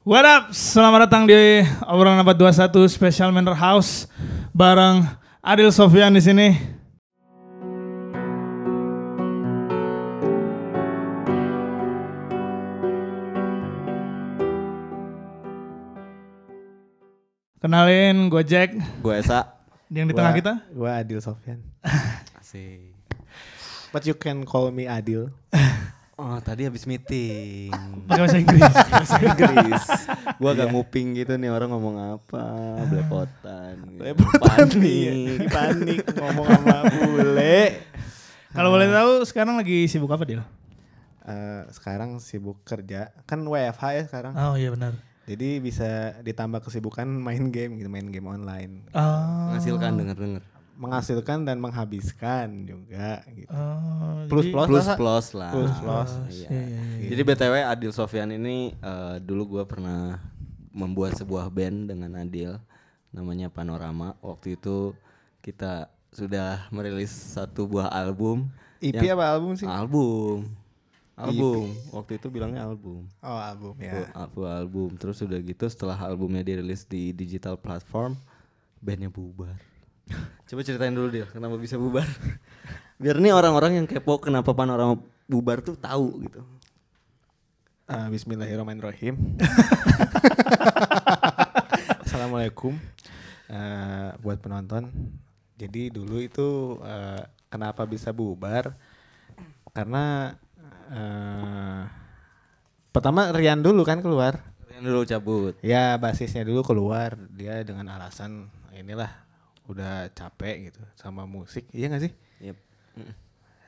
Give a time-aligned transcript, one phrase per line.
[0.00, 0.56] What up?
[0.56, 4.08] Selamat datang di obrolan abad 21 Special Manor House
[4.56, 5.04] bareng
[5.44, 6.48] Adil Sofyan di sini.
[17.60, 18.72] Kenalin gue Jack
[19.04, 19.60] Gue Esa.
[19.90, 20.52] yang di tengah Gua- kita.
[20.70, 21.58] Gua Adil Sofyan.
[22.38, 22.94] Asik.
[23.90, 25.34] But you can call me Adil.
[26.20, 27.72] Oh tadi habis meeting.
[28.04, 28.60] Pakai bahasa Inggris.
[28.92, 29.84] Bahasa Inggris.
[30.36, 32.44] Gue agak nguping gitu nih orang ngomong apa.
[32.92, 33.74] Belepotan.
[33.88, 34.04] gitu.
[34.04, 35.48] Belepotan Panik.
[35.48, 37.58] Panik ngomong sama bule.
[38.52, 40.44] Kalau boleh tahu sekarang lagi sibuk apa Dil?
[41.24, 43.16] Eh, sekarang sibuk kerja.
[43.24, 44.32] Kan WFH ya sekarang.
[44.36, 44.92] Oh iya benar.
[45.24, 48.84] Jadi bisa ditambah kesibukan main game gitu, main game online.
[48.92, 50.42] Oh, Menghasilkan denger-denger.
[50.80, 53.52] Menghasilkan dan menghabiskan juga gitu.
[53.52, 54.94] oh, Plus jadi- plus Plus lah, Sa.
[54.96, 55.52] plus lah.
[55.52, 56.10] Plus plus.
[56.32, 56.48] Iya.
[56.48, 57.08] Iya, iya, iya.
[57.12, 60.16] Jadi BTW Adil Sofyan ini eh, dulu gue pernah
[60.72, 62.56] membuat sebuah band dengan Adil
[63.10, 64.16] namanya Panorama.
[64.18, 64.96] Waktu itu
[65.38, 68.48] kita sudah merilis satu buah album.
[68.80, 69.68] EP yang- apa album sih?
[69.68, 70.48] Album.
[71.12, 71.76] Album.
[71.92, 73.04] Waktu itu bilangnya album.
[73.20, 74.08] Oh album ya.
[74.16, 74.88] Album, album.
[74.96, 78.16] Terus udah gitu setelah albumnya dirilis di digital platform,
[78.80, 79.60] bandnya bubar.
[80.50, 82.06] Coba ceritain dulu dia kenapa bisa bubar.
[83.00, 84.98] Biar nih orang-orang yang kepo kenapa panorama
[85.30, 86.42] bubar tuh tahu gitu.
[87.90, 89.14] Eh, Bismillahirrahmanirrahim.
[92.06, 92.74] Assalamualaikum
[93.50, 94.86] Eh, buat penonton.
[95.58, 98.78] Jadi dulu itu eh, kenapa bisa bubar?
[99.74, 100.38] Karena
[100.86, 101.82] eh,
[102.94, 104.38] pertama Rian dulu kan keluar.
[104.70, 105.54] Yang dulu cabut.
[105.66, 109.10] Ya basisnya dulu keluar dia dengan alasan inilah
[109.70, 111.64] udah capek gitu sama musik.
[111.70, 112.12] Iya gak sih?
[112.42, 112.56] Yep.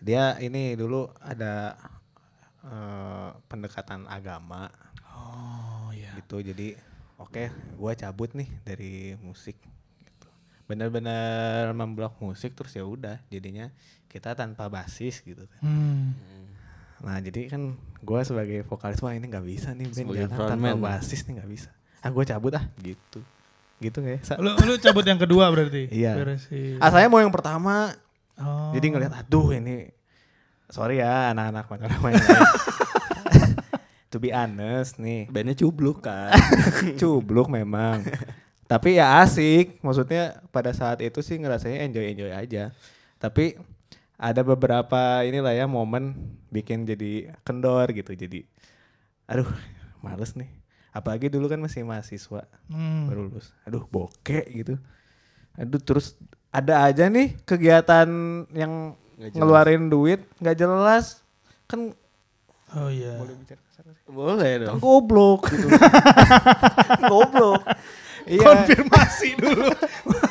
[0.01, 1.79] Dia ini dulu ada
[2.61, 4.67] eh, pendekatan agama
[5.13, 6.15] Oh iya.
[6.17, 6.75] gitu jadi
[7.17, 9.55] oke gua cabut nih dari musik
[10.01, 10.27] gitu.
[10.65, 13.69] bener-bener memblok musik terus ya udah jadinya
[14.07, 16.15] kita tanpa basis gitu kan Hmm.
[16.99, 21.39] nah jadi kan gua sebagai vokalis wah ini nggak bisa nih band tanpa basis nih
[21.39, 23.21] nggak bisa ah gua cabut ah gitu
[23.83, 25.91] gitu nggak ya Sa- Lu lu cabut yang kedua berarti?
[25.99, 26.15] Iya.
[26.79, 27.93] Ah saya mau yang pertama
[28.33, 28.73] Oh.
[28.73, 29.93] jadi ngeliat aduh ini
[30.67, 32.17] sorry ya anak-anak lain.
[34.09, 36.33] to be honest nih Bandnya cubluk kan.
[37.01, 38.01] cubluk memang
[38.65, 42.73] tapi ya asik maksudnya pada saat itu sih ngerasanya enjoy enjoy aja
[43.19, 43.61] tapi
[44.17, 46.17] ada beberapa inilah ya momen
[46.49, 48.49] bikin jadi kendor gitu jadi
[49.25, 49.45] aduh
[50.01, 50.49] males nih
[50.93, 53.09] apalagi dulu kan masih mahasiswa Hmm.
[53.09, 54.75] baru lulus aduh bokeh gitu
[55.55, 56.15] aduh terus
[56.49, 58.09] ada aja nih kegiatan
[58.51, 59.35] yang jelas.
[59.35, 61.21] ngeluarin duit nggak jelas
[61.65, 61.93] kan
[62.73, 63.17] Oh iya.
[63.17, 63.61] boleh bicara?
[64.07, 64.79] Boleh Kan dong.
[64.79, 65.69] goblok gitu
[67.05, 67.63] Goblok.
[68.25, 69.69] iya Konfirmasi dulu.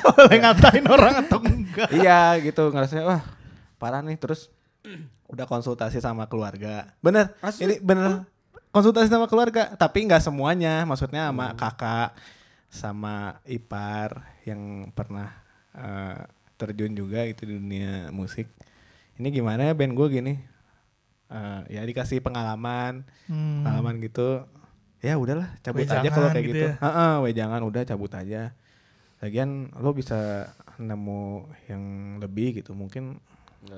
[0.02, 1.90] Boleh ngatain orang atau enggak?
[1.92, 3.22] iya gitu ngerasanya wah
[3.76, 4.50] parah nih terus
[5.28, 7.62] udah konsultasi sama keluarga bener Asli?
[7.64, 8.26] ini bener
[8.72, 10.84] konsultasi sama keluarga tapi nggak semuanya.
[10.84, 12.10] Maksudnya sama kakak
[12.72, 15.30] sama ipar yang pernah
[15.72, 16.24] eh,
[16.56, 18.48] terjun juga itu di dunia musik.
[19.16, 20.34] Ini gimana ya band gue gini?
[21.32, 23.64] Eh, ya dikasih pengalaman Hmm.
[23.64, 24.44] pengalaman gitu.
[25.02, 26.74] Ya udahlah cabut aja Wejangan kalau kayak gitu gitu, ya.
[26.78, 28.54] Heeh, wejangan udah cabut aja.
[29.18, 31.84] Lagian lo bisa nemu yang
[32.20, 33.18] lebih gitu mungkin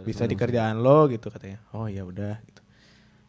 [0.03, 1.59] bisa di kerjaan lo gitu katanya.
[1.71, 2.39] Oh ya udah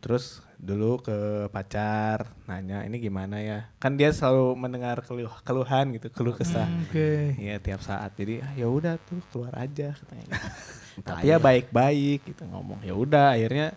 [0.04, 3.72] terus dulu ke pacar nanya ini gimana ya?
[3.80, 6.68] Kan dia selalu mendengar keluh keluhan gitu keluh kesah.
[6.68, 7.32] Hmm, Oke.
[7.40, 8.12] Iya tiap saat.
[8.12, 10.48] Jadi ah, ya udah tuh keluar aja katanya gitu.
[11.08, 12.84] tapi ya baik-baik gitu ngomong.
[12.84, 13.72] Ya udah akhirnya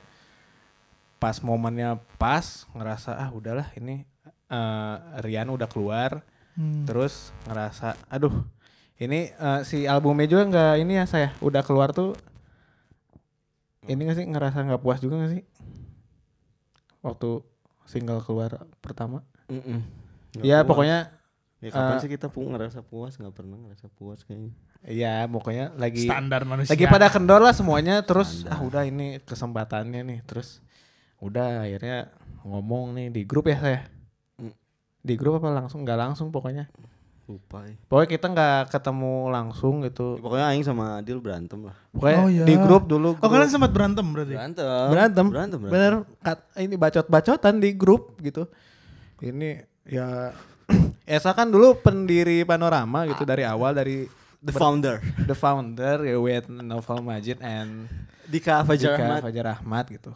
[1.15, 4.03] pas momennya pas ngerasa ah udahlah ini
[4.51, 6.27] eh, Rian udah keluar.
[6.57, 6.89] Hmm.
[6.89, 8.33] terus ngerasa aduh
[8.97, 12.17] ini eh, si albumnya juga nggak ini ya saya udah keluar tuh
[13.85, 14.25] ini gak sih?
[14.25, 15.43] Ngerasa nggak puas juga gak sih
[16.99, 17.41] waktu
[17.83, 19.79] single keluar pertama Mm-mm.
[20.33, 20.67] Nggak ya puas.
[20.67, 20.99] pokoknya
[21.57, 23.17] Ya kapan eh, sih kita pu ngerasa puas?
[23.17, 24.53] Nggak pernah ngerasa puas kayaknya.
[24.85, 26.69] Iya, pokoknya lagi Standar manusia.
[26.69, 30.61] lagi pada kendor lah semuanya terus ah udah ini kesempatannya nih terus
[31.17, 32.13] udah akhirnya
[32.45, 33.79] ngomong nih di grup ya saya
[34.37, 34.53] Hmm.
[35.01, 36.69] di grup apa langsung nggak langsung pokoknya
[37.27, 37.75] Lupa ya.
[37.85, 41.75] pokoknya kita nggak ketemu langsung gitu Pokoknya Aing sama Adil berantem lah.
[41.89, 42.43] pokoknya Oh, iya.
[42.43, 44.31] di grup dulu Oh grup- kalian sempat berantem berarti?
[44.31, 44.63] Berantem.
[44.87, 45.59] berantem Berantem.
[45.59, 45.69] berantem.
[45.69, 48.47] bener kat, ini bacot-bacotan di grup gitu
[49.19, 50.31] ini ya
[51.05, 54.07] Esa kan dulu pendiri panorama gitu dari awal dari
[54.37, 54.99] The founder.
[55.19, 57.87] the founder ya with Novel Majid and
[58.23, 59.21] Dika Fajar Dika Ahmad.
[59.21, 60.11] Fajar Ahmad gitu.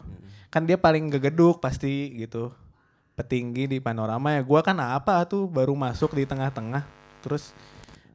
[0.46, 2.52] Kan dia paling gegeduk pasti gitu.
[3.12, 6.80] petinggi di panorama ya gua kan apa tuh baru masuk di tengah-tengah
[7.22, 7.54] terus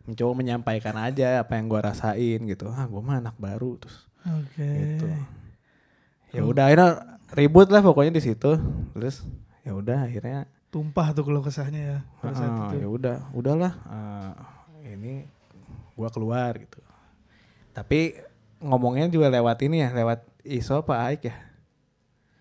[0.07, 2.67] mencoba menyampaikan aja apa yang gua rasain gitu.
[2.71, 4.67] Ah gua mah anak baru terus Oke.
[4.67, 5.07] gitu.
[6.35, 6.91] Ya udah akhirnya
[7.31, 8.59] ribut lah pokoknya di situ.
[8.93, 9.23] Terus
[9.63, 12.83] ya udah akhirnya Tumpah tuh kalau kesahnya ya ah, itu.
[12.83, 14.35] ya udah udahlah ah,
[14.83, 15.23] ini
[15.95, 16.83] gua keluar gitu.
[17.71, 18.19] Tapi
[18.59, 21.35] ngomongnya juga lewat ini ya lewat iso apa Aik ya?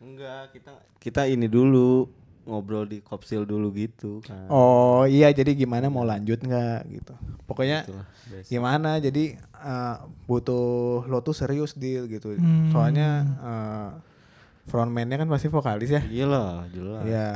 [0.02, 2.10] Enggak, kita kita ini dulu
[2.46, 4.46] ngobrol di kopsil dulu gitu kan.
[4.48, 7.12] oh iya jadi gimana mau lanjut nggak gitu
[7.44, 8.06] pokoknya Itulah,
[8.46, 12.70] gimana jadi eh, butuh lo tuh serius deal gitu Hmm.
[12.70, 13.88] soalnya eh,
[14.66, 17.02] frontman-nya kan pasti vokalis ya Iyalah, jelas.
[17.04, 17.30] Iya,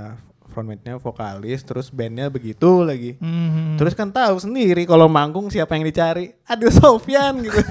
[0.50, 3.14] frontman-nya vokalis, terus bandnya begitu lagi.
[3.22, 3.78] Mhm.
[3.78, 6.34] Terus kan tahu sendiri kalau manggung siapa yang dicari.
[6.44, 7.54] Aduh Sofyan gitu.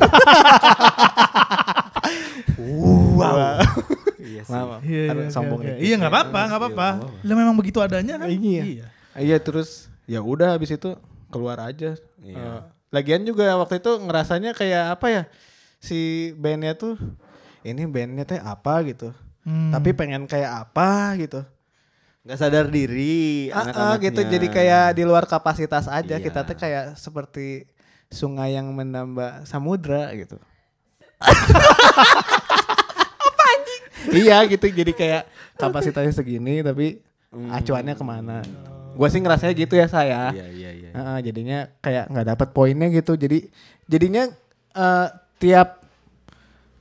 [3.20, 3.60] wow.
[4.40, 4.54] Iya sih.
[4.56, 5.72] Maaf, Iya, harus iya, sombong oke.
[5.78, 6.88] Iya nggak apa-apa, nggak apa-apa.
[7.22, 8.28] Lah memang begitu adanya kan?
[8.28, 8.88] Iya.
[9.14, 9.70] Iya terus
[10.06, 10.96] ya udah habis itu
[11.28, 12.00] keluar aja.
[12.18, 12.38] Iya.
[12.38, 12.60] Eh,
[12.90, 15.24] lagian juga waktu itu ngerasanya kayak apa ya?
[15.78, 16.00] Si
[16.34, 16.96] bandnya tuh
[17.62, 19.12] ini bandnya teh apa gitu.
[19.44, 19.72] Hmm.
[19.72, 21.44] Tapi pengen kayak apa gitu.
[22.20, 24.04] Nggak sadar diri Ah, ah, anak-anaknya.
[24.06, 26.24] gitu jadi kayak di luar kapasitas aja Iya.
[26.24, 27.64] kita tuh kayak seperti
[28.10, 30.36] sungai yang menambah samudra gitu.
[34.12, 35.24] iya gitu jadi kayak
[35.56, 38.42] kapasitasnya segini tapi acuannya ke mana?
[38.92, 40.34] Gue sih ngerasanya gitu ya saya.
[40.34, 40.90] Iya, iya, iya.
[40.92, 43.14] Heeh, jadinya kayak nggak dapat poinnya gitu.
[43.14, 43.48] Jadi
[43.86, 44.28] jadinya
[44.72, 45.08] eh,
[45.38, 45.86] tiap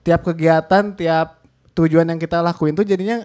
[0.00, 1.38] tiap kegiatan, tiap
[1.72, 3.22] tujuan yang kita lakuin tuh jadinya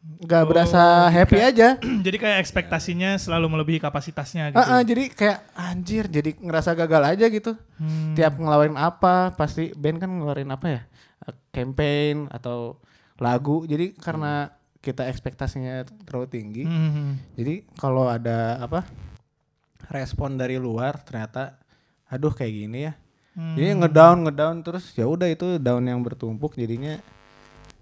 [0.00, 1.68] nggak Oh, berasa happy kayak- aja.
[2.06, 4.56] jadi kayak ekspektasinya selalu melebihi kapasitasnya gitu.
[4.56, 7.52] Heeh, jadi kayak anjir, jadi ngerasa gagal aja gitu.
[7.76, 8.16] Hmm.
[8.16, 10.80] Tiap ngeluarin apa, pasti band kan ngeluarin apa ya?
[11.28, 12.80] Eh, Campaign atau
[13.20, 13.62] lagu.
[13.62, 17.36] Jadi karena kita ekspektasinya terlalu tinggi, Mhm.
[17.36, 18.82] jadi kalau ada apa?
[19.88, 21.58] respon dari luar ternyata
[22.06, 22.94] aduh kayak gini ya.
[23.32, 23.54] Hmm.
[23.54, 26.94] Jadi ngedown ngedown terus ya udah itu down yang bertumpuk jadinya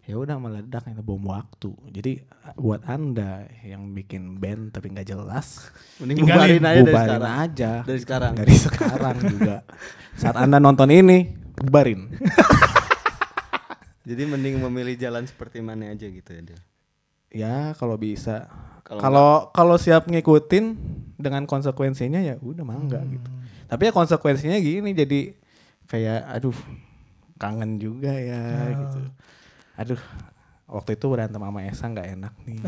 [0.02, 1.68] ya udah meledak itu bom waktu.
[1.90, 2.24] Jadi
[2.56, 5.68] buat anda yang bikin band tapi nggak jelas,
[6.00, 7.34] Mending bubarin aja dari bubarin sekarang.
[7.38, 7.70] aja.
[7.84, 8.32] Dari sekarang.
[8.34, 9.56] Dari sekarang juga.
[10.16, 11.28] Saat anda nonton ini,
[11.60, 12.08] bubarin.
[14.08, 16.60] Jadi mending memilih jalan seperti mana aja gitu ya, Del.
[17.28, 18.48] Ya kalau bisa.
[18.88, 20.64] Kalau Kalau siap ngikutin
[21.20, 23.28] dengan konsekuensinya ya udah mangga gitu.
[23.68, 25.36] Tapi ya konsekuensinya gini jadi
[25.92, 26.56] kayak aduh
[27.36, 29.00] kangen juga ya gitu.
[29.76, 30.00] Aduh
[30.68, 32.60] waktu itu berantem sama Esa nggak enak nih.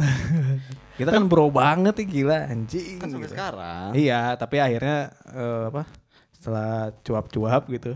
[1.01, 3.01] Kita kan bro banget nih gila anjing.
[3.01, 3.35] Kan sampai gitu.
[3.37, 3.89] sekarang.
[3.97, 5.89] Iya, tapi akhirnya eh, apa?
[6.37, 7.93] Setelah cuap-cuap gitu.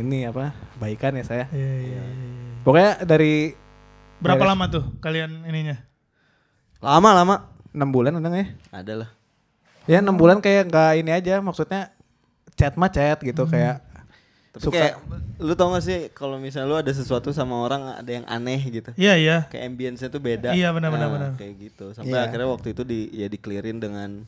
[0.00, 0.56] Ini apa?
[0.76, 1.44] Baikan ya saya.
[1.52, 2.02] Iya, iya, iya.
[2.62, 3.52] Pokoknya dari
[4.16, 4.50] Berapa Beres.
[4.52, 5.76] lama tuh kalian ininya?
[6.78, 7.36] Lama lama.
[7.70, 8.48] enam bulan udah nggak ya?
[8.74, 9.08] Ada lah.
[9.86, 11.94] Ya enam bulan kayak nggak ini aja, maksudnya
[12.52, 13.78] chat mah chat gitu kayak
[14.50, 14.74] Tapi Suka.
[14.74, 14.94] kayak
[15.38, 18.90] lu tau gak sih kalau misalnya lu ada sesuatu sama orang ada yang aneh gitu.
[18.98, 19.36] Iya, iya.
[19.46, 20.50] Kayak ambience-nya tuh beda.
[20.50, 21.30] Iya, benar, benar, Nah, benar.
[21.38, 21.94] Kayak gitu.
[21.94, 22.26] Sampai Iya.
[22.26, 24.26] akhirnya waktu itu di ya dikelirin dengan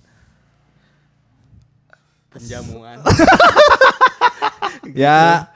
[2.31, 3.03] penjamuan.
[4.95, 5.51] ya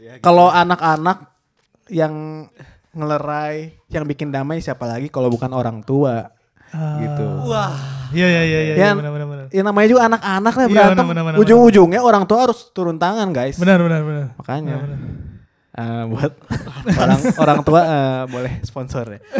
[0.00, 1.28] Ya, kalau anak-anak
[1.88, 2.48] yang
[2.90, 6.32] ngelerai, yang bikin damai siapa lagi kalau bukan orang tua
[6.96, 7.26] gitu.
[7.46, 7.76] Wah.
[8.10, 9.46] Iya, iya, iya, iya, Yang- benar, benar, benar.
[9.50, 11.04] Ya namanya juga anak-anak lah Iya, berantem.
[11.06, 13.54] benar, Ujung-ujungnya orang tua harus turun tangan guys.
[13.54, 14.26] Benar, benar, benar.
[14.34, 15.10] Makanya Benar, benar.
[15.76, 16.32] eh, buat
[17.02, 19.20] orang orang tua eh, boleh sponsor ya.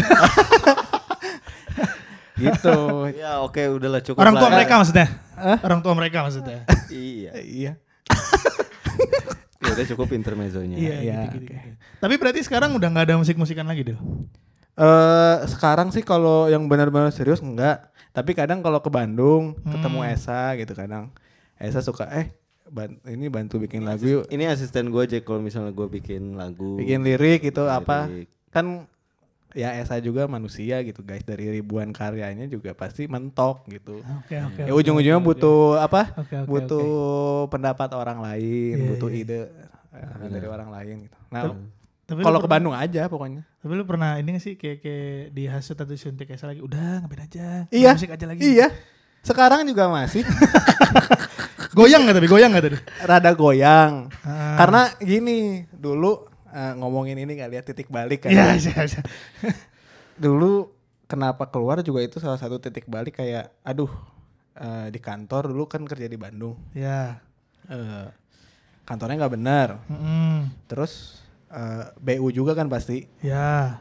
[2.41, 2.79] gitu.
[3.13, 4.41] Ya oke udahlah cukup Orang lah.
[4.41, 5.07] tua mereka maksudnya?
[5.35, 5.59] Hah?
[5.61, 6.59] Orang tua mereka maksudnya?
[6.89, 7.31] Iya.
[7.41, 7.73] Iya.
[9.61, 10.77] Ya udah cukup intermezzonya.
[10.77, 11.55] Iya, Iya, gitu, gitu, oke.
[11.55, 11.75] gitu.
[11.99, 14.01] Tapi berarti sekarang udah nggak ada musik-musikan lagi, Del?
[14.75, 17.85] Eh sekarang sih kalau yang benar-benar serius enggak.
[18.11, 20.11] Tapi kadang kalau ke Bandung ketemu Hmm.
[20.11, 21.15] Esa gitu kadang
[21.55, 22.33] Esa suka eh
[22.67, 24.25] ban- ini bantu bikin lagu yuk.
[24.27, 26.75] Ini asisten gue aja kalau misalnya gue bikin lagu.
[26.75, 28.09] Bikin lirik gitu apa.
[28.09, 28.27] Lirik.
[28.49, 28.90] Kan
[29.53, 33.99] ya Esa juga manusia gitu guys dari ribuan karyanya juga pasti mentok gitu.
[34.23, 34.63] Oke, oke.
[34.63, 36.15] ya oke, ujung-ujungnya oke, butuh apa?
[36.17, 36.89] Oke, oke, butuh
[37.47, 39.21] pendapat orang lain, Iya, butuh iya.
[39.21, 39.41] ide
[39.91, 41.17] eh, dari orang lain gitu.
[41.29, 41.43] Nah,
[42.05, 43.43] Tapi kalau ke pernah- Bandung aja pokoknya.
[43.59, 46.61] Tapi lu pernah ini gak sih kayak kayak dihasut atau disuntik kayak lagi?
[46.61, 47.47] Udah ngapain aja?
[47.71, 47.95] Iya.
[47.95, 48.41] Musik aja lagi.
[48.41, 48.67] Iya.
[49.21, 50.25] Sekarang juga masih
[51.71, 52.27] Goyang gak tapi?
[52.27, 52.79] Goyang gak tadi?
[53.01, 54.11] rada goyang.
[54.23, 54.59] Ah.
[54.59, 58.31] Karena gini, dulu eh, ngomongin ini kali ya titik balik kan.
[58.33, 59.03] Iya, iya, iya.
[60.25, 60.69] Dulu
[61.07, 63.91] kenapa keluar juga itu salah satu titik balik kayak aduh
[64.55, 66.55] eh, di kantor dulu kan kerja di Bandung.
[66.77, 67.19] Ya.
[67.67, 68.07] Eh,
[68.85, 69.69] kantornya nggak benar.
[69.87, 70.51] Mm-mm.
[70.67, 73.07] Terus eh, BU juga kan pasti.
[73.21, 73.81] Ya.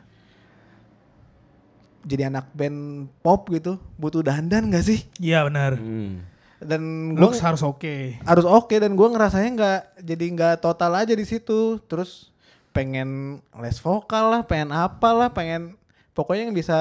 [1.99, 5.03] jadi anak band pop gitu butuh dandan gak sih?
[5.19, 5.75] Iya benar.
[5.75, 6.23] Hmm.
[6.59, 8.19] Dan gue Looks harus oke.
[8.23, 11.79] harus oke dan gue ngerasanya nggak jadi nggak total aja di situ.
[11.88, 12.31] Terus
[12.71, 15.75] pengen les vokal lah, pengen apa lah, pengen
[16.13, 16.77] pokoknya yang bisa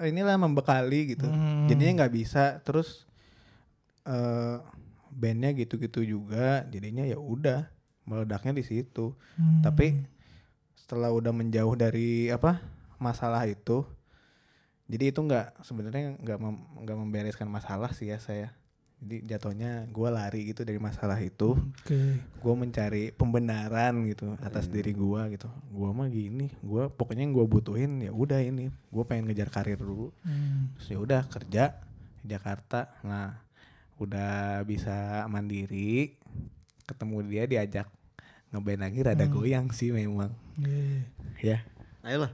[0.00, 1.28] inilah membekali gitu.
[1.28, 1.68] Hmm.
[1.68, 2.58] Jadinya nggak bisa.
[2.64, 3.04] Terus
[4.08, 4.56] eh
[5.10, 6.64] bandnya gitu-gitu juga.
[6.68, 7.68] Jadinya ya udah
[8.08, 9.12] meledaknya di situ.
[9.36, 9.60] Hmm.
[9.62, 10.00] Tapi
[10.74, 12.58] setelah udah menjauh dari apa
[12.98, 13.86] masalah itu,
[14.90, 16.66] jadi itu nggak sebenarnya nggak mem-
[17.06, 18.50] membereskan masalah sih ya saya.
[19.00, 22.20] Jadi jatuhnya gue lari gitu dari masalah itu, Oke.
[22.20, 25.48] gue mencari pembenaran gitu atas diri gue gitu.
[25.72, 29.80] Gue mah gini, gue pokoknya yang gue butuhin ya udah ini, gue pengen ngejar karir
[29.80, 30.12] dulu.
[30.20, 30.68] Hmm.
[30.76, 31.64] Terus ya udah kerja
[32.20, 33.40] di Jakarta, nah
[33.96, 36.20] udah bisa mandiri,
[36.84, 37.88] ketemu dia diajak
[38.52, 40.28] ngeband lagi rada goyang sih memang.
[40.60, 41.08] Iya.
[41.40, 41.58] Ya,
[42.04, 42.32] Ayolah.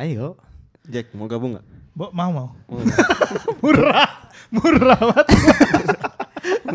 [0.00, 0.40] ayo.
[0.88, 1.66] Jack mau gabung nggak?
[1.96, 2.48] Bo, mau mau.
[3.64, 4.30] Murah.
[4.52, 5.26] Murah banget.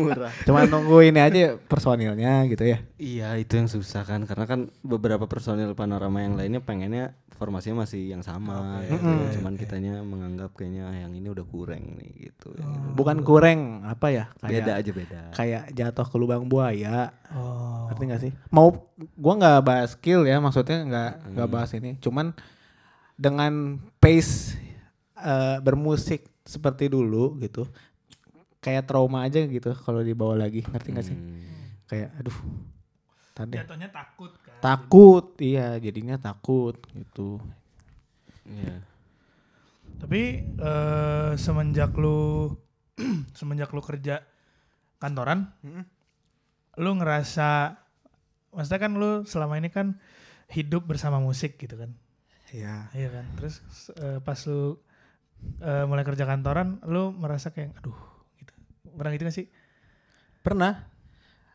[0.04, 0.32] Murah.
[0.46, 2.78] Cuma nunggu ini aja personilnya gitu ya.
[2.96, 8.14] Iya itu yang susah kan karena kan beberapa personil panorama yang lainnya pengennya formasinya masih
[8.14, 9.02] yang sama gitu.
[9.38, 12.54] Cuman kitanya menganggap kayaknya "Ah, yang ini udah kurang nih gitu.
[12.94, 14.24] Bukan kurang apa ya?
[14.38, 15.20] Kayak Beda aja beda.
[15.34, 17.10] kayak jatuh ke lubang buaya.
[17.34, 17.90] Oh.
[17.90, 18.32] Ngerti gak sih?
[18.48, 21.98] Mau gua nggak bahas skill ya, maksudnya nggak nggak bahas ini.
[21.98, 22.30] Cuman
[23.14, 24.54] dengan pace
[25.18, 27.66] eh, bermusik seperti dulu gitu,
[28.62, 30.62] kayak trauma aja gitu kalau dibawa lagi.
[30.62, 31.18] Ngerti gak sih?
[31.18, 31.42] Hmm.
[31.90, 32.38] Kayak aduh,
[33.34, 34.56] tadi Jatuhnya takut kan.
[34.62, 37.42] takut, iya jadinya takut gitu.
[38.46, 38.80] Iya.
[39.98, 42.54] Tapi eh, semenjak lu
[43.38, 44.22] semenjak lu kerja
[45.02, 45.50] kantoran,
[46.78, 47.76] lu ngerasa
[48.54, 49.98] maksudnya kan lu selama ini kan
[50.52, 51.90] hidup bersama musik gitu kan.
[52.54, 52.86] Ya.
[52.94, 53.26] Iya kan.
[53.36, 53.54] Terus
[53.98, 54.78] eh, pas lu
[55.60, 58.11] eh, mulai kerja kantoran, lu merasa kayak aduh.
[58.84, 59.46] Pernah gitu gak sih?
[60.42, 60.72] Pernah.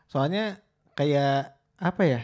[0.08, 0.58] Soalnya
[0.96, 2.20] kayak apa ya?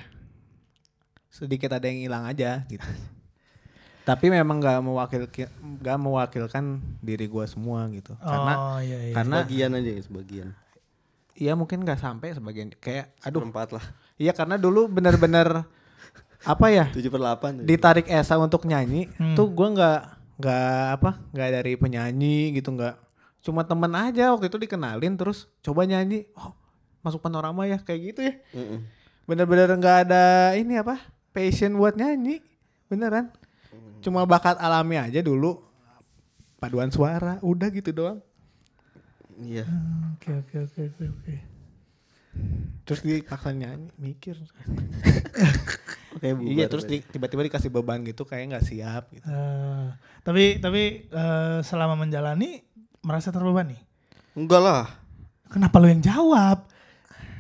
[1.29, 2.85] Sedikit ada yang hilang aja gitu.
[4.09, 5.49] Tapi memang nggak mewakilkan
[5.81, 6.65] nggak mewakilkan
[7.01, 8.13] diri gua semua gitu.
[8.21, 9.15] Karena oh iya iya.
[9.17, 10.49] karena Sebagian aja ya sebagian.
[11.35, 13.41] iya mungkin nggak sampai sebagian kayak aduh.
[13.41, 13.85] Perempat lah.
[14.21, 15.65] Iya karena dulu benar-benar
[16.53, 16.93] apa ya?
[16.93, 17.51] Tujuh per delapan.
[17.61, 17.65] tuh.
[17.65, 19.33] Ditarik Esa untuk nyanyi Hmm.
[19.33, 20.01] tuh gua nggak
[20.37, 20.69] nggak
[21.01, 22.95] apa nggak dari penyanyi gitu nggak
[23.45, 26.57] cuma temen aja waktu itu dikenalin terus coba nyanyi oh
[26.99, 28.81] masuk panorama ya kayak gitu ya Mm-mm.
[29.25, 30.25] bener-bener nggak ada
[30.55, 30.97] ini apa
[31.31, 32.41] passion buat nyanyi
[32.87, 33.29] beneran
[34.01, 35.61] cuma bakat alami aja dulu
[36.57, 38.21] paduan suara udah gitu doang
[39.37, 39.67] Iya.
[40.15, 41.35] Oke oke oke oke oke.
[42.85, 44.39] terus dipaksa nyanyi mikir
[46.15, 46.47] Oke bubar.
[46.49, 49.87] iya terus di- tiba-tiba dikasih beban gitu kayak nggak siap gitu Eh,
[50.23, 52.63] tapi tapi eh, selama menjalani
[53.05, 53.77] merasa terbebani.
[54.33, 54.85] Enggak lah.
[55.47, 56.67] Kenapa lu yang jawab?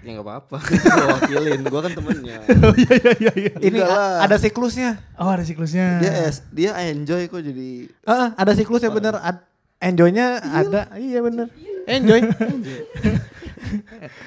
[0.04, 0.56] Ya nggak apa-apa.
[0.94, 1.60] Gua wakilin.
[1.64, 2.38] Gua kan temennya.
[2.68, 3.52] oh iya iya iya iya.
[3.58, 4.20] ini Enggak lah.
[4.20, 5.98] ada siklusnya Oh ada siklusnya.
[5.98, 9.48] Dia es, dia enjoy kok jadi Heeh, ada siklusnya bener Ad-
[9.80, 11.48] enjoynya ada iya bener
[11.84, 12.20] enjoy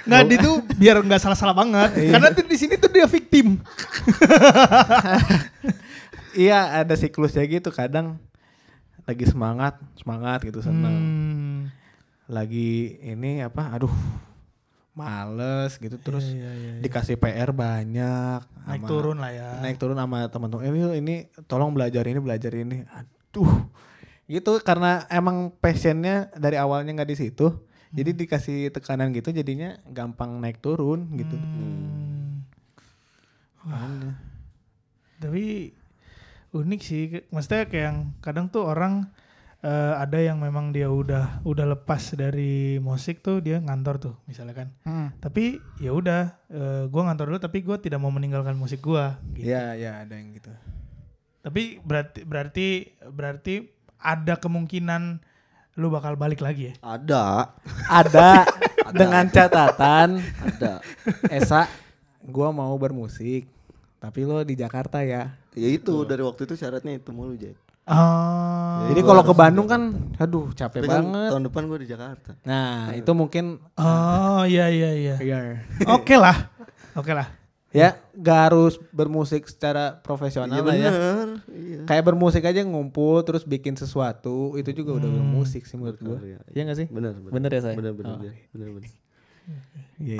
[0.04, 1.94] Nggak dia tuh biar nggak salah-salah banget.
[1.94, 3.62] Karena tuh di sini tuh dia victim.
[6.36, 8.18] iya ada siklusnya gitu kadang
[9.08, 11.60] lagi semangat semangat gitu seneng Hmm.
[12.28, 12.70] lagi
[13.02, 13.94] ini apa aduh
[14.92, 16.82] males gitu terus Iya, iya, iya.
[16.82, 19.50] dikasih PR banyak Naik sama- turun lah ya.
[19.60, 23.70] naik turun sama teman-teman ini ini tolong belajar ini belajar ini aduh
[24.26, 27.48] gitu karena emang passionnya dari awalnya nggak di situ
[27.90, 32.44] jadi dikasih tekanan gitu jadinya gampang naik turun gitu Hmm.
[33.64, 34.12] Makanya.
[35.18, 35.44] Tapi
[36.54, 37.04] unik sih.
[37.32, 39.10] Maksudnya kayak yang kadang tuh orang
[39.64, 44.54] eh, ada yang memang dia udah udah lepas dari musik tuh dia ngantor tuh misalnya
[44.54, 44.68] kan.
[44.86, 45.10] Hmm.
[45.18, 49.18] Tapi ya udah, eh, gua ngantor dulu tapi gua tidak mau meninggalkan musik gua.
[49.34, 49.50] Gitu.
[49.50, 50.52] Iya, iya ada yang gitu.
[51.42, 52.68] Tapi berarti berarti
[53.08, 53.54] berarti
[53.98, 55.24] ada kemungkinan
[55.78, 56.76] lu bakal balik lagi ya.
[56.82, 57.54] ada,
[57.86, 58.50] Ada
[59.00, 60.82] dengan catatan ada.
[61.30, 61.70] Esa,
[62.26, 63.46] gua mau bermusik,
[64.02, 65.38] tapi lo di Jakarta ya.
[65.58, 67.58] Ya itu dari waktu itu syaratnya itu mulu Jack.
[67.88, 68.84] Oh.
[68.92, 69.82] Jadi gua kalau ke Bandung kan,
[70.16, 71.30] aduh capek Tapi kan banget.
[71.32, 72.32] tahun depan gue di Jakarta.
[72.44, 75.16] Nah itu mungkin, Oh iya iya iya.
[75.18, 75.40] ya,
[75.90, 76.52] Oke lah.
[76.94, 77.32] Oke lah.
[77.68, 80.90] ya gak harus bermusik secara profesional Iya lah ya.
[80.90, 81.28] bener.
[81.48, 81.80] Iya.
[81.86, 86.18] Kayak bermusik aja ngumpul terus bikin sesuatu, itu juga udah bermusik sih menurut gua.
[86.18, 86.88] Bener, Iya gak sih?
[86.88, 87.32] Bener, bener.
[87.34, 87.76] Bener ya saya?
[87.76, 88.20] Bener, bener, Oh.
[88.20, 88.92] bener, bener, bener.
[89.98, 90.20] Iya.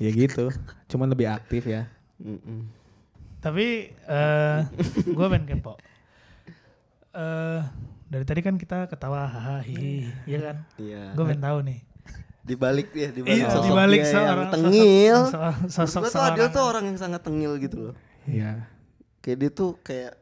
[0.00, 0.50] Ya gitu,
[0.88, 1.86] cuman lebih aktif ya.
[2.18, 2.66] Mm-mm.
[3.44, 4.58] Tapi eh
[5.06, 5.76] gue pengen kepo.
[7.12, 7.60] Eh
[8.04, 10.56] dari tadi kan kita ketawa hahaha hihi, ya kan?
[10.76, 11.02] Iya.
[11.12, 11.80] Gue pengen tahu nih.
[12.40, 15.18] Di balik ya, di balik Iya, sosok di balik dia seorang yang tengil.
[15.24, 17.94] sosok, sosok, sosok Gue tuh Adil seorang- tuh orang yang sangat tengil gitu loh.
[18.24, 18.68] Iya.
[19.20, 20.12] Kayak dia tuh kayak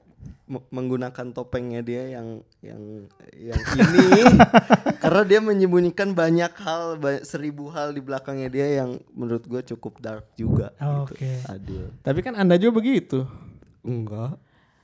[0.69, 4.21] menggunakan topengnya dia yang yang yang ini
[5.03, 9.97] karena dia menyembunyikan banyak hal ba- seribu hal di belakangnya dia yang menurut gue cukup
[9.99, 11.17] dark juga gitu.
[11.17, 11.31] Oke.
[11.47, 13.25] Adil Tapi kan Anda juga begitu.
[13.81, 14.37] enggak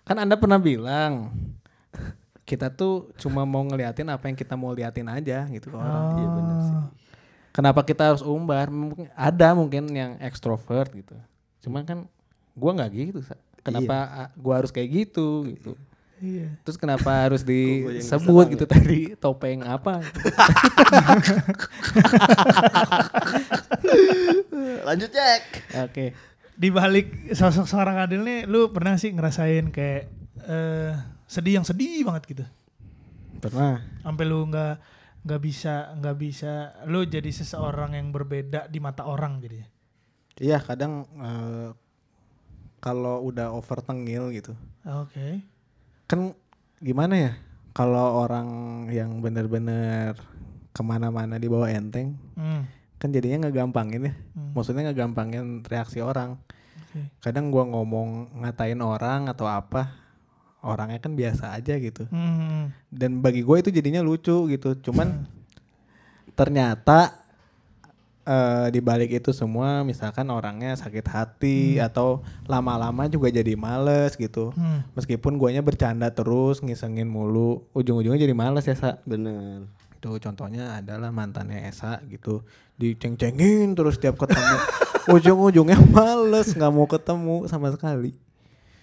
[0.03, 1.37] Kan Anda pernah bilang
[2.43, 6.05] kita tuh cuma mau ngeliatin apa yang kita mau liatin aja gitu ke orang.
[6.17, 6.87] iya benar sih Oh.
[7.49, 8.71] Kenapa kita harus umbar?
[8.71, 11.19] Mungkin ada mungkin yang ekstrovert gitu.
[11.59, 11.99] Cuman kan
[12.55, 13.19] gua nggak gitu.
[13.19, 13.35] Sa.
[13.63, 15.73] Kenapa ah, gua harus kayak gitu gitu.
[16.19, 16.51] Iya.
[16.67, 20.03] Terus kenapa harus disebut gitu tadi topeng apa?
[24.89, 25.43] lanjut Jack
[25.87, 26.11] Oke.
[26.59, 30.11] Di balik sosok seorang Adil nih, lu pernah sih ngerasain kayak
[30.43, 30.91] eh,
[31.31, 32.43] sedih yang sedih banget gitu?
[33.39, 33.79] Pernah.
[34.03, 34.75] Sampai lu nggak
[35.23, 39.67] nggak bisa nggak bisa lu jadi seseorang yang berbeda di mata orang gitu ya?
[40.39, 41.71] Iya kadang eh,
[42.79, 44.55] kalau udah over tengil gitu.
[44.87, 45.43] Oke.
[46.07, 46.33] Kan
[46.79, 47.33] gimana ya?
[47.75, 48.49] Kalau orang
[48.91, 50.19] yang bener-bener
[50.75, 52.67] ke mana-mana dibawa enteng, Hmm.
[52.99, 54.15] kan jadinya ngegampangin ya.
[54.35, 54.55] Hmm.
[54.55, 56.39] Maksudnya ngegampangin reaksi orang.
[56.89, 57.07] Oke.
[57.23, 59.95] Kadang gua ngomong ngatain orang atau apa,
[60.63, 62.07] orangnya kan biasa aja gitu.
[62.11, 62.75] Hmm.
[62.91, 64.75] Dan bagi gue itu jadinya lucu gitu.
[64.83, 65.27] Cuman
[66.35, 67.28] ternyata
[68.29, 74.53] eh di balik itu semua misalkan orangnya sakit hati atau lama-lama juga jadi males gitu.
[74.53, 74.85] Hmm.
[74.93, 79.01] Meskipun guanya bercanda terus ngisengin mulu, ujung-ujungnya jadi males ya sa.
[79.09, 79.65] bener
[79.97, 82.45] Itu contohnya adalah mantannya Esa gitu,
[82.77, 84.57] diceng-cengin terus tiap ketemu.
[85.17, 88.13] Ujung-ujungnya males, nggak mau ketemu sama sekali.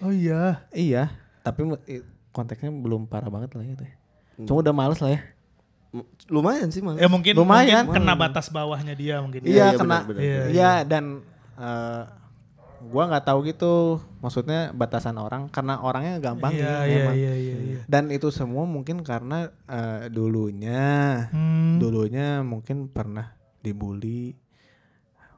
[0.02, 0.66] Oh iya.
[0.74, 1.14] Iya,
[1.46, 1.70] tapi
[2.34, 3.78] konteksnya belum parah banget lah ya.
[3.78, 3.94] teh.
[4.44, 5.22] Cuma udah males lah ya.
[6.28, 7.86] Lumayan sih malah Ya mungkin Lumayan.
[7.86, 9.42] mungkin kena batas bawahnya dia mungkin.
[9.42, 9.98] Iya, Iya iya, kena.
[10.12, 11.04] Iya, Iya dan
[11.56, 12.04] eh,
[12.86, 13.74] gua nggak tahu gitu.
[14.20, 17.16] Maksudnya batasan orang karena orangnya gampang Iya gitu iya memang.
[17.16, 17.56] iya iya.
[17.58, 17.80] iya.
[17.86, 20.84] Dan itu semua mungkin karena eh, dulunya
[21.30, 21.78] Hmm.
[21.78, 24.34] dulunya mungkin pernah dibully.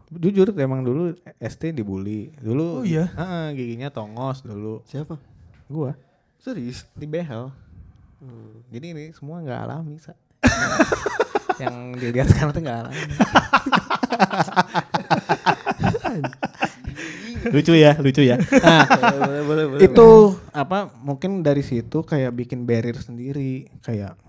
[0.07, 2.31] Jujur emang dulu ST dibully.
[2.37, 3.11] Dulu Oh iya?
[3.11, 4.79] Heeh, giginya tongos dulu.
[4.83, 5.19] siapa
[5.67, 5.99] Gua
[6.37, 7.51] serius di behel.
[8.17, 8.63] Hmm.
[8.67, 10.15] Jadi ini semua nggak alami, Sa.
[11.63, 12.85] yang dilihat sekarang tuh nggak
[17.53, 18.35] lucu ya, lucu ya.
[18.37, 18.83] Nah,
[19.27, 20.09] boleh boleh boleh itu
[20.51, 24.19] apa mungkin dari situ kayak bikin barrier sendiri, kayak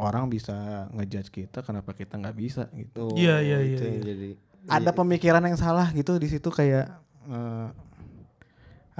[0.00, 3.12] orang bisa ngejudge kita kenapa kita nggak bisa gitu.
[3.16, 4.08] Iya, iya, itu iya, yang iya.
[4.14, 4.28] jadi
[4.70, 6.88] Ada pemikiran yang salah gitu di situ kayak
[7.28, 7.68] eh,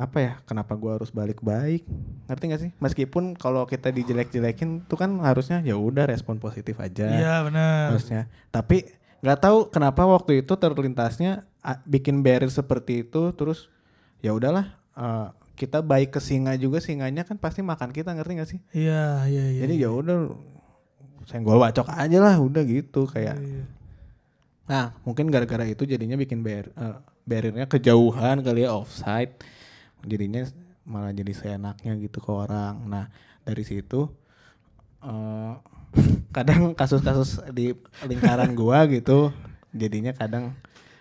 [0.01, 0.33] apa ya?
[0.49, 1.85] Kenapa gua harus balik baik?
[2.25, 2.71] Ngerti gak sih?
[2.81, 7.05] Meskipun kalau kita dijelek-jelekin tuh kan harusnya ya udah respon positif aja.
[7.05, 7.93] Iya benar.
[7.93, 8.33] harusnya.
[8.49, 8.89] Tapi
[9.21, 11.45] nggak tahu kenapa waktu itu terlintasnya
[11.85, 13.69] bikin barrier seperti itu terus
[14.25, 15.29] ya udahlah eh,
[15.61, 18.61] kita baik ke singa juga singanya kan pasti makan kita ngerti gak sih?
[18.73, 19.61] Iya iya iya.
[19.69, 20.33] Jadi ya udah
[21.29, 23.37] senggol bacok aja lah udah gitu kayak.
[23.37, 23.65] Iya.
[24.65, 26.97] Nah mungkin gara-gara itu jadinya bikin bar eh,
[27.29, 29.37] barriernya kejauhan kali ya offside
[30.03, 30.45] jadinya
[30.83, 32.85] malah jadi seenaknya gitu ke orang.
[32.85, 33.09] Nah
[33.43, 34.09] dari situ
[35.01, 35.53] eh,
[36.37, 39.35] kadang kasus-kasus di lingkaran gua gitu
[39.71, 40.55] jadinya kadang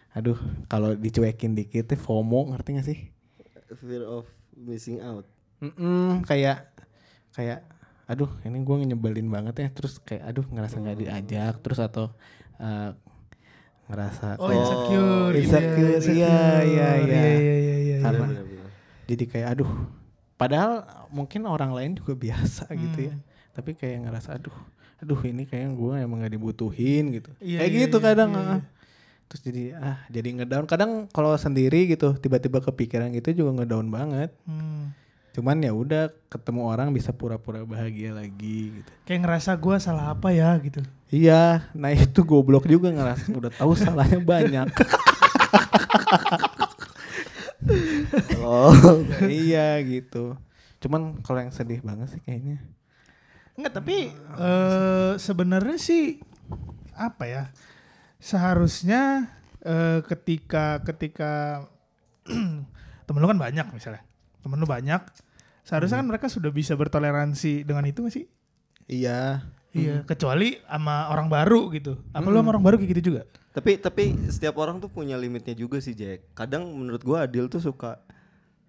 [0.09, 2.99] aduh kalau dicuekin dikit tuh FOMO ngerti gak sih?
[3.77, 4.25] fear of
[4.57, 5.29] missing out
[5.62, 6.73] Mm-mm, kayak
[7.31, 7.62] kayak
[8.09, 12.09] aduh ini gue nyebelin banget ya terus kayak aduh ngerasa nggak diajak terus atau
[12.57, 12.97] eh,
[13.85, 15.29] ngerasa Oh kok- insecure.
[15.38, 17.21] gitu ya, insecure, iya, iya, iya.
[17.21, 17.97] Iya iya iya.
[18.41, 18.59] iya.
[19.10, 19.74] Jadi kayak aduh.
[20.38, 23.15] Padahal mungkin orang lain juga biasa gitu ya.
[23.17, 23.26] Hmm.
[23.50, 24.56] tapi kayak ngerasa aduh
[25.04, 27.28] aduh ini kayaknya gue emang gak dibutuhin gitu.
[27.43, 28.62] Iya, kayak iya, gitu iya, kadang iya, ah.
[29.28, 30.65] terus jadi ah jadi ngedown.
[30.69, 34.32] Kadang kalau sendiri gitu tiba-tiba kepikiran gitu juga ngedown banget.
[34.48, 34.93] Hmm.
[35.30, 38.91] cuman ya udah ketemu orang bisa pura-pura bahagia lagi gitu.
[39.06, 40.82] Kayak ngerasa gue salah apa ya gitu.
[41.13, 44.67] iya nah itu goblok juga ngerasa udah tahu salahnya banyak
[48.49, 48.73] oh
[49.29, 50.33] iya gitu
[50.81, 52.57] cuman kalau yang sedih banget sih kayaknya
[53.59, 54.07] Enggak, tapi
[54.39, 56.23] eh sebenarnya sih
[56.95, 57.43] apa ya?
[58.15, 59.27] Seharusnya
[59.59, 61.67] eh, ketika ketika
[63.05, 63.99] temen lu kan banyak misalnya.
[64.39, 65.03] Temen lu banyak.
[65.67, 68.25] Seharusnya kan mereka sudah bisa bertoleransi dengan itu gak sih?
[68.88, 71.99] iya Iya, kecuali sama orang baru gitu.
[72.15, 73.27] Apa lu sama orang baru kayak gitu juga?
[73.49, 77.57] tapi tapi setiap orang tuh punya limitnya juga sih Jack kadang menurut gua Adil tuh
[77.57, 77.97] suka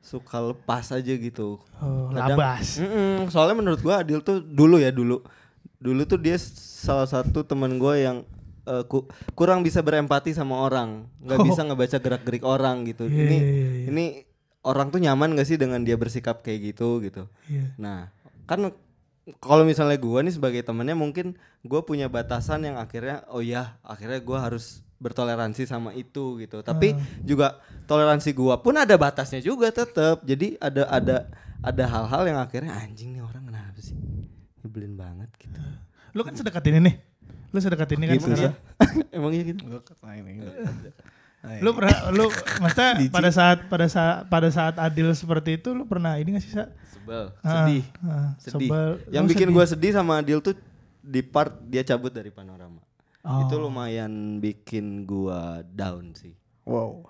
[0.00, 1.60] suka lepas aja gitu.
[1.76, 2.80] Oh, Kadang- labas.
[2.80, 5.20] Mm-mm, soalnya menurut gua Adil tuh dulu ya dulu.
[5.76, 8.24] Dulu tuh dia salah satu teman gua yang
[8.62, 11.44] eh, ku- kurang bisa berempati sama orang, nggak Oh.
[11.44, 13.04] bisa ngebaca gerak-gerik orang gitu.
[13.04, 13.86] Iya, ini iya, iya, iya.
[13.88, 14.04] ini
[14.60, 17.24] orang tuh nyaman gak sih dengan dia bersikap kayak gitu gitu.
[17.46, 17.72] Iya.
[17.76, 18.12] Nah,
[18.44, 18.68] kan
[19.38, 24.20] kalau misalnya gua nih sebagai temennya mungkin gua punya batasan yang akhirnya oh ya, akhirnya
[24.20, 26.60] gua harus bertoleransi sama itu gitu.
[26.60, 30.20] Tapi juga toleransi gua pun ada batasnya juga tetap.
[30.22, 31.16] Jadi ada ada
[31.60, 33.96] ada hal-hal yang akhirnya anjing nih orang kenapa sih?
[34.60, 35.60] Nyebelin banget gitu.
[36.12, 36.94] Lu kan sedekat ini nih.
[37.50, 38.14] Lu sedekat ini kan.
[38.14, 38.56] Gitu sekarang.
[39.16, 39.64] Emang iya gitu.
[41.64, 42.28] Lu pernah lu
[42.60, 46.52] maksudnya pada saat pada saat pada saat adil seperti itu lu pernah ini gak sih
[46.52, 46.68] Sa?
[46.92, 47.84] Sebel, Ah, sedih.
[48.04, 48.68] ah, sedih.
[48.68, 48.88] sebel.
[49.08, 49.56] Yang Lu bikin sedih.
[49.56, 50.52] gua sedih sama Adil tuh
[51.00, 52.79] di part dia cabut dari panorama.
[53.20, 53.44] Oh.
[53.44, 56.32] Itu lumayan bikin gua down sih.
[56.64, 57.04] Wow.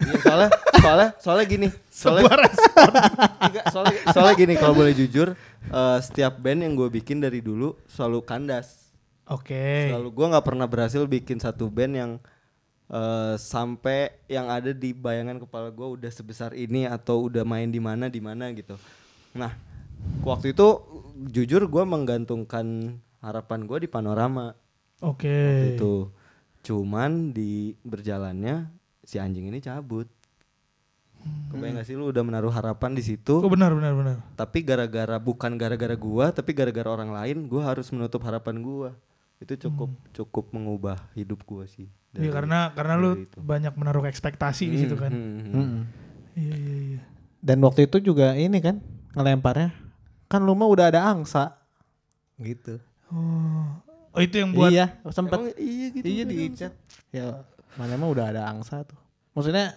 [0.00, 2.24] Iya, soalnya soalnya soalnya gini soalnya
[3.44, 5.36] Enggak, soalnya, soalnya gini kalau boleh jujur
[5.68, 8.96] eh, setiap band yang gue bikin dari dulu selalu kandas
[9.28, 9.92] Oke.
[9.92, 12.12] selalu gue nggak pernah berhasil bikin satu band yang
[12.88, 17.80] eh, sampai yang ada di bayangan kepala gue udah sebesar ini atau udah main di
[17.82, 18.80] mana di mana gitu
[19.36, 19.52] nah
[20.24, 20.80] waktu itu
[21.28, 24.56] jujur gue menggantungkan harapan gue di panorama
[25.00, 25.28] Oke.
[25.28, 25.94] waktu itu
[26.60, 28.68] cuman di berjalannya
[29.00, 30.04] si anjing ini cabut
[31.48, 34.16] kebayang gak sih lu udah menaruh harapan di situ Oh benar benar benar.
[34.34, 38.90] tapi gara-gara bukan gara-gara gua tapi gara-gara orang lain gua harus menutup harapan gua
[39.36, 42.26] itu cukup cukup mengubah hidup gua sih Hmm.
[42.26, 43.38] Iya karena karena lu itu.
[43.38, 45.14] banyak menaruh ekspektasi di situ kan.
[45.14, 45.80] Hmm, hmm.
[46.34, 47.02] Iya iya iya.
[47.38, 48.82] Dan waktu itu juga ini kan
[49.14, 49.70] ngelemparnya
[50.26, 51.54] kan lu mah udah ada angsa.
[52.34, 52.82] Gitu.
[54.20, 54.22] Oh.
[54.22, 56.72] Oh itu yang buat iya, sempet Emang iya gitu iya di chat.
[57.08, 57.40] Ya,
[57.74, 59.00] mana mah udah ada angsa tuh.
[59.32, 59.72] Maksudnya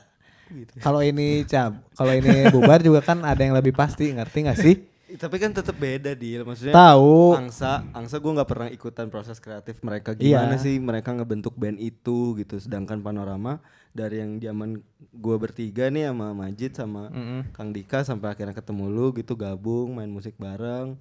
[0.45, 0.75] Gitu.
[0.77, 4.75] kalau ini cab, kalau ini bubar juga kan ada yang lebih pasti, ngerti gak sih?
[5.07, 7.33] Ih, tapi kan tetap beda deal maksudnya Tahu.
[7.33, 10.41] angsa angsa gua nggak pernah ikutan proses kreatif mereka Iya.
[10.41, 14.81] gimana sih mereka ngebentuk band itu gitu sedangkan panorama dari yang zaman
[15.13, 17.53] gua bertiga nih sama Majid sama Mm-mm.
[17.53, 20.97] Kang Dika sampai akhirnya ketemu lu gitu gabung main musik bareng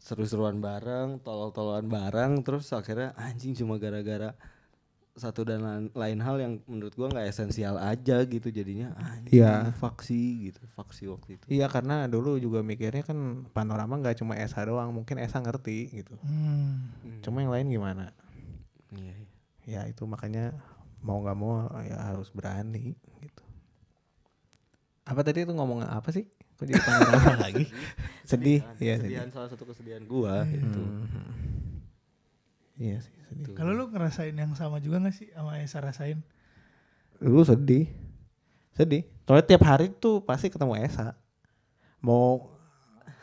[0.00, 4.32] seru-seruan bareng tolol-tololan bareng terus akhirnya anjing cuma gara-gara
[5.10, 9.68] satu dan lain, lain hal yang menurut gua nggak esensial aja gitu jadinya anjing Iya.
[9.76, 14.64] faksi gitu faksi waktu itu Iya karena dulu juga mikirnya kan panorama nggak cuma Esa
[14.64, 16.16] doang, mungkin Esa ngerti gitu.
[16.24, 16.88] Hmm.
[17.20, 18.16] Cuma yang lain gimana?
[18.96, 19.28] iya, iya.
[19.68, 20.56] Ya itu makanya
[21.04, 23.44] mau nggak mau ya harus berani gitu.
[25.04, 26.24] Apa tadi itu ngomong apa sih?
[26.60, 27.64] Kok jadi panorama lagi?
[28.22, 29.16] Sedih, iya sedih.
[29.16, 31.24] kesedihan salah satu kesedihan gua itu Mhm.
[32.76, 33.56] Iya sih sedih.
[33.56, 36.20] Kalau lu ngerasain yang sama juga gak sih sama Esa rasain?
[37.16, 37.88] Dulu sedih,
[38.72, 39.04] sedih.
[39.24, 41.12] Soalnya tiap hari tuh pasti ketemu Esa.
[42.00, 42.48] Mau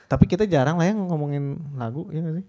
[0.06, 2.46] tapi kita jarang lah yang ngomongin lagu ya gak sih?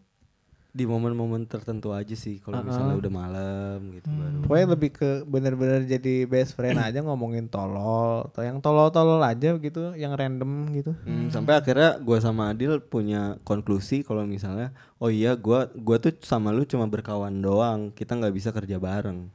[0.69, 2.69] Di momen-momen tertentu aja sih kalau Uh-uh.
[2.69, 4.21] misalnya udah malam gitu Hmm.
[4.21, 9.57] baru Pokoknya lebih ke bener-bener jadi best friend aja ngomongin tolol atau yang tolol-tolol aja
[9.57, 10.93] gitu, yang random gitu.
[11.03, 16.13] Hmm, sampai akhirnya gua sama Adil punya konklusi kalau misalnya oh iya gua gua tuh
[16.21, 19.33] sama lu cuma berkawan doang kita nggak bisa kerja bareng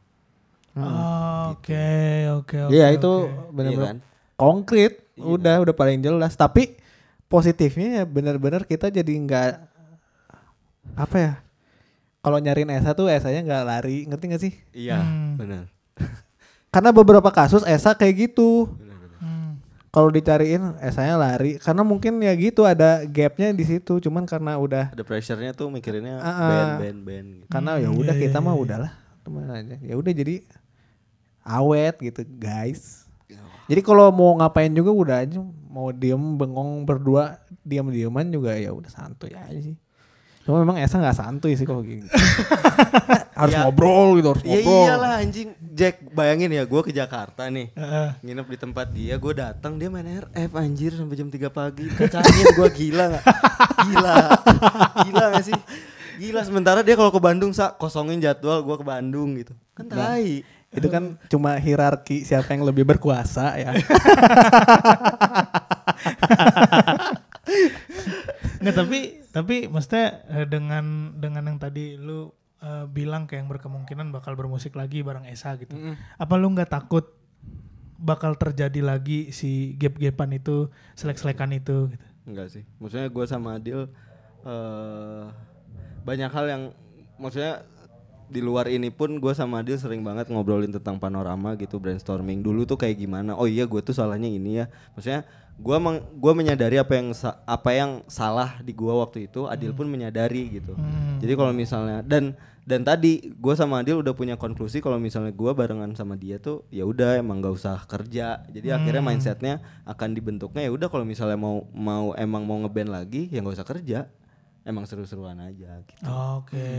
[0.74, 1.86] Oh, Oke
[2.34, 2.74] oke oke.
[2.74, 3.54] Iya itu oke.
[3.54, 3.98] bener-bener Iya kan?
[4.34, 6.34] konkret, Iya udah udah paling jelas.
[6.34, 6.82] Tapi
[7.30, 9.73] positifnya ya bener-bener kita jadi nggak
[10.94, 11.34] apa ya?
[12.20, 14.54] Kalau nyariin Esa tuh Esanya nggak lari, ngerti gak sih?
[14.72, 15.36] iya Hmm.
[15.36, 15.68] benar
[16.72, 18.72] Karena beberapa kasus Esa kayak gitu.
[19.20, 19.62] Hmm.
[19.94, 24.02] Kalau dicariin Esanya lari, karena mungkin ya gitu ada gapnya di situ.
[24.02, 26.50] Cuman karena udah ada pressure-nya tuh mikirinnya Ah, ah.
[26.50, 27.50] band band band gitu.
[27.52, 28.64] karena Hmm, ya udah iya, kita iya, mah iya.
[28.66, 28.92] udahlah
[29.22, 30.36] teman aja ya udah jadi
[31.44, 33.06] awet gitu guys
[33.70, 38.76] jadi kalau mau ngapain juga udah aja mau diem bengong berdua diam diaman juga ya
[38.76, 39.76] udah santuy aja sih
[40.44, 42.04] cuma memang Esa nggak santuy sih kalau gitu.
[43.34, 43.66] Harus Ya.
[43.66, 44.84] ngobrol gitu harus Ya ngobrol.
[44.86, 45.48] iyalah anjing.
[45.74, 47.68] Jack bayangin ya gua ke Jakarta nih.
[47.74, 48.08] Heeh.
[48.22, 51.86] nginep di tempat dia gue datang dia main RF anjir sampai jam 3 pagi.
[51.90, 53.24] Kacangin gue gila nggak?
[53.84, 54.14] Gila.
[55.02, 55.56] Gila gak sih?
[56.16, 59.52] Gila sementara dia kalau ke Bandung sa kosongin jadwal gue ke Bandung gitu.
[59.74, 60.44] Kan tai.
[60.70, 63.72] itu kan cuma hierarki siapa yang lebih berkuasa ya
[68.64, 69.00] Nggak tapi
[69.36, 72.32] tapi maksudnya eh, dengan dengan yang tadi lu
[72.64, 75.76] eh, bilang kayak yang berkemungkinan bakal bermusik lagi bareng Esa gitu.
[76.16, 77.12] Apa lu nggak takut
[78.04, 80.68] bakal terjadi lagi si gap-gapan itu,
[81.00, 82.04] selek-selekan itu gitu.
[82.28, 82.64] enggak sih.
[82.80, 83.88] Maksudnya gue sama Adil
[84.44, 85.24] eh
[86.04, 86.64] banyak hal yang
[87.16, 87.64] maksudnya
[88.28, 92.44] di luar ini pun gue sama Adil sering banget ngobrolin tentang panorama gitu brainstorming.
[92.44, 93.40] Dulu tuh kayak gimana?
[93.40, 94.66] Oh iya gue tuh salahnya ini ya.
[94.96, 95.24] Maksudnya
[95.54, 97.14] gue meng, gua menyadari apa yang
[97.46, 100.74] apa yang salah di gue waktu itu Adil pun menyadari gitu.
[100.74, 101.22] Hmm.
[101.22, 105.52] jadi kalau misalnya dan dan tadi gue sama Adil udah punya konklusi kalau misalnya gue
[105.52, 108.40] barengan sama dia tuh ya udah emang gak usah kerja.
[108.48, 113.28] Jadi akhirnya mindsetnya akan dibentuknya ya udah kalau misalnya mau mau emang mau ngeband lagi
[113.28, 114.08] ya nggak usah kerja
[114.64, 116.04] emang seru-seruan aja gitu.
[116.08, 116.72] Oke.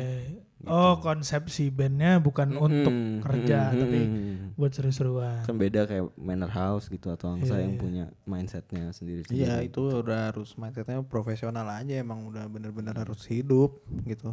[0.64, 4.44] Oh, konsepsi bandnya bukan untuk Mm, kerja mm, tapi mm.
[4.56, 5.44] buat seru-seruan.
[5.44, 7.80] kan beda kayak Manor House gitu atau Angsa Iya, yang iya.
[7.80, 13.76] punya mindsetnya sendiri Iya itu udah harus mindsetnya profesional aja emang udah bener-bener harus hidup
[14.02, 14.32] gitu.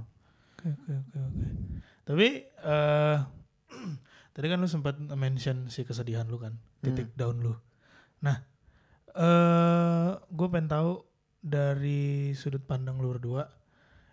[0.55, 1.45] Oke, oke, oke, oke.
[2.01, 3.17] Tapi eh
[4.33, 7.51] tadi kan lu sempat mention si kesedihan lu kan, titik down lu.
[8.21, 8.39] Nah,
[9.11, 10.91] eh gue pengen tahu
[11.41, 13.49] dari sudut pandang lu berdua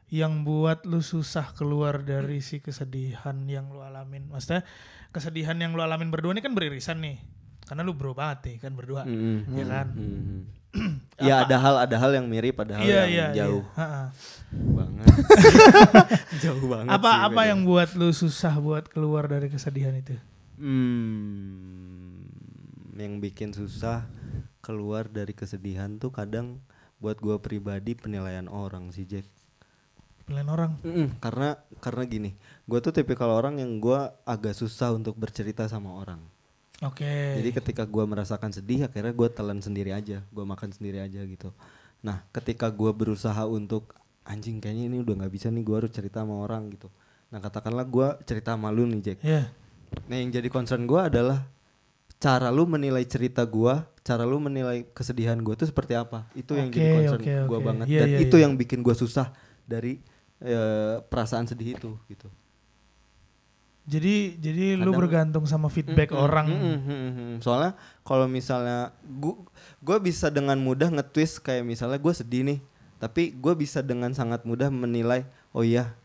[0.08, 4.24] yang buat lu susah keluar dari si kesedihan yang lu alamin.
[4.32, 4.64] Maksudnya
[5.12, 7.20] kesedihan yang lu alamin berdua ini kan beririsan nih.
[7.68, 9.04] Karena lu bro banget nih kan berdua.
[9.04, 9.86] Mm, Ya kan?
[9.92, 10.40] mm.
[11.20, 13.64] ya ada hal ada hal yang mirip ada hal Iya, yang iya, jauh.
[13.76, 14.12] Ha-ha.
[14.52, 15.06] banget
[16.44, 20.16] jauh banget Apa sih apa yang buat lu susah buat keluar dari kesedihan itu?
[20.60, 22.24] Hmm,
[22.96, 24.08] yang bikin susah
[24.60, 26.60] keluar dari kesedihan tuh kadang
[26.98, 29.26] buat gua pribadi penilaian orang sih Jack.
[30.28, 30.76] Pilihan orang.
[30.84, 32.30] Mm-mm, karena karena gini,
[32.68, 36.20] gua tuh tipikal orang yang gua agak susah untuk bercerita sama orang.
[36.84, 37.42] Oke.
[37.42, 41.50] Jadi ketika gua merasakan sedih, akhirnya gua telan sendiri aja, gua makan sendiri aja gitu.
[42.04, 43.96] Nah, ketika gua berusaha untuk
[44.28, 46.92] anjing kayaknya ini udah nggak bisa nih gua harus cerita sama orang gitu.
[47.32, 49.18] Nah, katakanlah gua cerita sama lu nih Jack.
[49.24, 49.48] Ya.
[50.08, 51.48] Nah yang jadi concern gue adalah
[52.18, 56.26] cara lu menilai cerita gua, cara lu menilai kesedihan gue itu seperti apa.
[56.34, 57.66] Itu yang jadi Oke, concern oke, gua oke.
[57.66, 57.86] banget.
[57.86, 58.42] Iya, Dan iya, itu iya.
[58.46, 59.30] yang bikin gua susah
[59.64, 60.02] dari
[60.38, 62.26] eh, perasaan sedih itu gitu.
[63.88, 66.46] Jadi jadi lu Kadang- bergantung sama feedback Mm-mm, orang.
[66.52, 67.32] mm-mm, mm-mm.
[67.40, 67.72] Soalnya
[68.04, 69.40] kalau misalnya gua
[69.80, 72.58] gua bisa dengan mudah nge-twist kayak misalnya gue sedih nih,
[73.00, 75.24] tapi gue bisa dengan sangat mudah menilai,
[75.56, 75.96] oh iya,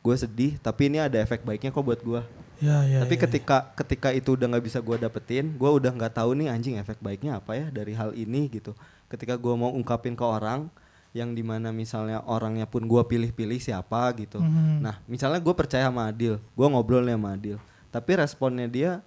[0.00, 2.24] gue sedih, tapi ini ada efek baiknya kok buat gua.
[2.60, 3.04] Ya ya.
[3.04, 3.20] Tapi ya.
[3.28, 6.96] ketika ketika itu udah nggak bisa gua dapetin, gua udah nggak tahu nih anjing efek
[7.04, 8.72] baiknya apa ya dari hal ini gitu.
[9.12, 10.72] Ketika gua mau ungkapin ke orang
[11.16, 14.36] yang di mana misalnya orangnya pun gua pilih-pilih siapa gitu.
[14.40, 14.84] Mhm.
[14.84, 17.56] Nah, misalnya gue percaya sama Adil, gue ngobrol nih sama Adil,
[17.88, 19.00] tapi responnya dia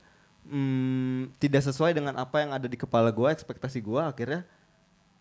[0.50, 4.42] mm, tidak sesuai dengan apa yang ada di kepala gue, ekspektasi gue, akhirnya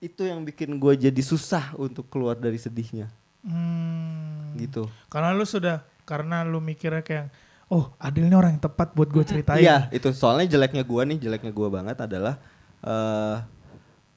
[0.01, 3.13] itu yang bikin gue jadi susah untuk keluar dari sedihnya,
[3.45, 4.57] Hmm.
[4.57, 4.89] gitu.
[5.13, 7.29] Karena lu sudah karena lu mikirnya kayak
[7.69, 9.61] oh Adil ini orang yang tepat buat gue ceritain.
[9.61, 12.41] Iya, itu soalnya jeleknya gue nih, jeleknya gue banget adalah
[12.81, 13.37] eh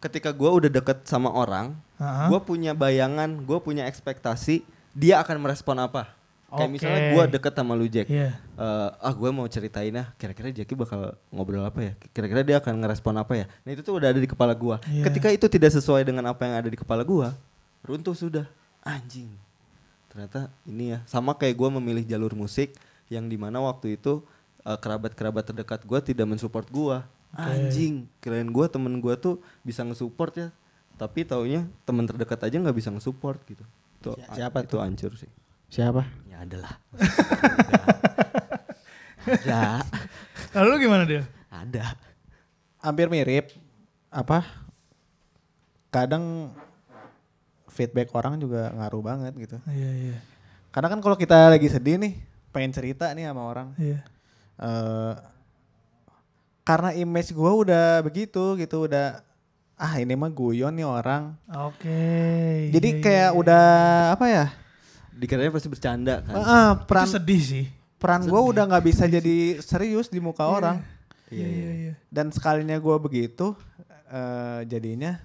[0.02, 2.26] ketika gue udah deket sama orang, Ha-ha.
[2.26, 6.18] gue punya bayangan, gue punya ekspektasi dia akan merespon apa.
[6.52, 6.74] Kayak Oke.
[6.76, 8.36] misalnya gue deket sama lu Jack, Iya.
[8.60, 12.76] Eh, ah gue mau ceritain ah kira-kira Jackie bakal ngobrol apa ya kira-kira dia akan
[12.76, 15.08] ngerespon apa ya nah itu tuh udah ada di kepala gue Iya.
[15.08, 17.32] ketika itu tidak sesuai dengan apa yang ada di kepala gue
[17.88, 18.52] runtuh sudah
[18.84, 19.32] anjing
[20.12, 22.76] ternyata ini ya sama kayak gue memilih jalur musik
[23.12, 24.24] yang di mana waktu itu
[24.63, 26.97] eh, kerabat-kerabat terdekat gue tidak mensupport gue
[27.32, 30.47] anjing kirain gue temen gue tuh bisa ngesupport ya
[30.95, 33.63] tapi taunya temen terdekat aja nggak bisa ngesupport gitu
[34.00, 35.30] itu Si- siapa itu hancur sih
[35.71, 36.04] Siapa?
[36.28, 36.76] ya adalah
[39.24, 39.86] ada
[40.52, 41.24] Lalu lu gimana dia?
[41.47, 41.95] ada
[42.82, 43.54] Hampir mirip.
[44.10, 44.41] Apa?
[45.93, 46.50] Kadang
[47.69, 49.58] feedback orang juga ngaruh banget gitu.
[49.69, 50.17] Iya iya.
[50.74, 52.17] Karena kan kalau kita lagi sedih nih,
[52.52, 53.68] pengen cerita nih sama orang.
[53.76, 54.00] Iya.
[54.58, 55.16] eh
[56.62, 59.26] karena image gua udah begitu gitu, udah
[59.76, 61.34] ah ini mah guyon nih orang.
[61.50, 62.06] Oke.
[62.70, 63.66] Jadi iya, kayak iya, udah
[64.14, 64.46] apa ya?
[65.12, 67.66] dikiranya pasti bercanda kan Ah, ah, Itu peran sedih sih.
[67.96, 70.82] peran gue udah nggak bisa jadi serius di muka orang.
[71.28, 71.94] Iya iya iya.
[72.08, 73.54] Dan sekalinya gue begitu,
[74.08, 75.18] eh jadinya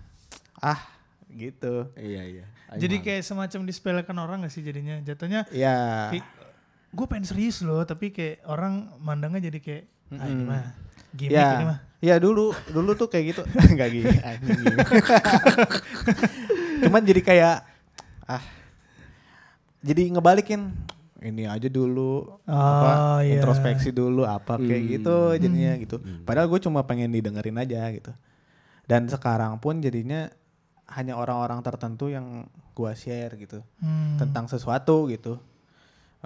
[0.56, 0.80] ah
[1.28, 1.88] gitu.
[1.94, 4.98] iya iya Jadi kayak semacam disepelekan orang gak sih jadinya?
[5.00, 6.10] Jatuhnya Ya.
[6.96, 10.62] Gue pengen serius loh, tapi kayak orang mandangnya jadi kayak ah ini mah
[11.12, 11.78] gimmick ya, ini mah.
[11.98, 13.42] ya dulu dulu tuh kayak gitu
[13.74, 14.76] nggak gini, anjing gini.
[16.82, 17.56] cuman jadi kayak
[18.24, 18.42] ah
[19.80, 20.72] jadi ngebalikin
[21.18, 23.38] ini aja dulu apa Oh, iya.
[23.38, 24.92] introspeksi dulu apa kayak Hmm.
[24.92, 28.12] gitu jadinya gitu padahal gue cuma pengen didengerin aja gitu
[28.84, 30.30] dan sekarang pun jadinya
[30.88, 34.14] hanya orang-orang tertentu yang gua share gitu Hmm.
[34.16, 35.40] tentang sesuatu gitu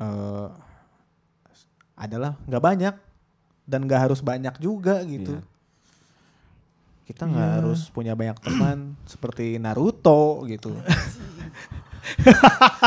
[0.01, 0.49] eh
[1.95, 2.95] adalah nggak banyak
[3.63, 5.45] dan nggak harus banyak juga gitu Iya.
[7.07, 7.57] kita nggak Iya.
[7.61, 8.79] harus punya banyak teman
[9.13, 10.73] seperti Naruto gitu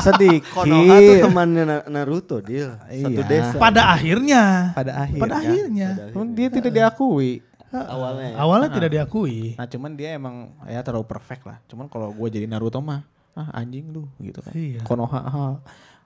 [0.01, 0.49] sedikit.
[0.51, 3.23] Konoha tuh temannya Na- Naruto dia satu Iya.
[3.23, 4.73] desa Pada akhirnya.
[4.73, 5.19] pada akhir.
[5.21, 5.89] Pada akhirnya.
[6.11, 7.39] Cuman dia tidak diakui.
[7.73, 8.37] awalnya ya.
[8.37, 9.53] Awalnya tidak diakui.
[9.53, 11.57] Nah cuman dia emang ya terlalu perfect lah.
[11.65, 13.01] Cuman kalau gue jadi Naruto mah
[13.33, 14.53] ah anjing lu gitu kan.
[14.53, 14.81] Iya.
[14.83, 15.53] Konoha ah,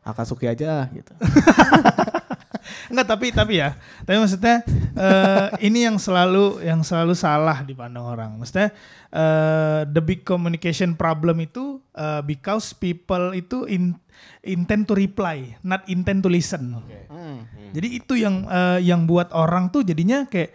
[0.08, 1.12] Akatsuki aja gitu.
[2.92, 3.76] Enggak tapi tapi ya.
[4.04, 4.64] Tapi maksudnya
[4.96, 8.40] eh, ini yang selalu yang selalu salah dipandang orang.
[8.40, 8.72] Maksudnya
[9.12, 13.96] eh, the big communication problem itu eh, because people itu in,
[14.44, 16.80] intend to reply, not intend to listen.
[17.12, 17.44] Hmm.
[17.76, 20.52] Jadi itu yang eh, yang buat orang tuh jadinya kayak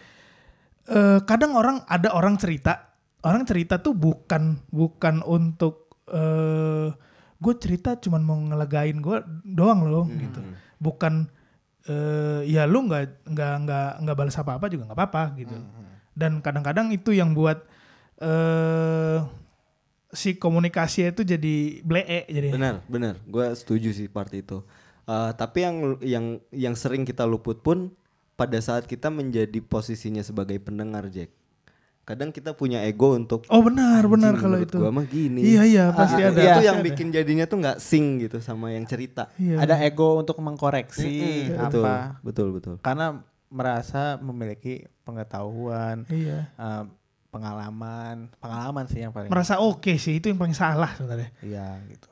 [0.89, 7.12] eh, kadang orang ada orang cerita, orang cerita tuh bukan bukan untuk eh
[7.43, 10.41] gue cerita cuman mau ngelegain gue doang loh gitu.
[10.79, 11.27] Bukan
[11.91, 15.57] eh ya lu nggak nggak nggak nggak balas apa-apa juga nggak apa-apa gitu.
[16.15, 17.67] Dan kadang-kadang itu yang buat
[18.23, 19.19] eh
[20.13, 22.53] si komunikasi itu jadi blee jadi.
[22.53, 24.61] benar benar gue setuju sih part itu
[25.03, 27.91] Eh, tapi yang yang yang sering kita luput pun
[28.39, 31.35] pada saat kita menjadi posisinya sebagai pendengar Jack
[32.03, 34.79] kadang kita punya ego untuk Oh benar benar "Anjing, kalau menurut itu.
[34.79, 36.35] gua mah gini Iya iya pasti Nah, ada.
[36.35, 36.87] itu pasti yang ada.
[36.87, 39.57] bikin jadinya tuh nggak sing gitu sama yang cerita Iya.
[39.59, 41.15] Ada ego untuk mengkoreksi
[41.49, 41.97] Mm-mm, betul apa.
[42.21, 46.49] betul betul Karena merasa memiliki pengetahuan, Iya.
[46.51, 46.83] eh,
[47.33, 49.29] pengalaman, pengalaman sih yang paling.
[49.29, 51.31] Merasa oke sih itu yang paling salah sebenarnya.
[51.41, 52.09] Iya gitu.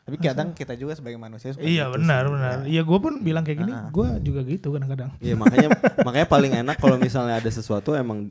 [0.00, 2.32] Tapi kadang kita juga sebagai manusia suka Iya gitu benar sih.
[2.32, 2.56] benar.
[2.56, 2.66] Ya.
[2.68, 3.90] Iya gue pun bilang kayak gini, Ah.
[3.90, 5.10] gue juga gitu kadang-kadang.
[5.18, 5.68] Iya makanya
[6.00, 8.30] makanya paling enak kalau misalnya ada sesuatu emang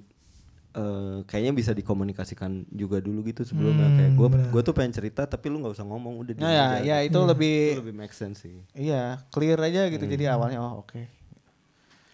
[0.75, 5.23] eh, kayaknya bisa dikomunikasikan juga dulu gitu sebelumnya Hmm, kayak gue gue tuh pengen cerita
[5.23, 7.29] tapi lu nggak usah ngomong udah Nah, ya, ya itu Iya.
[7.31, 10.03] lebih itu lebih make sense sih iya clear aja gitu.
[10.03, 11.01] Jadi awalnya oh oke.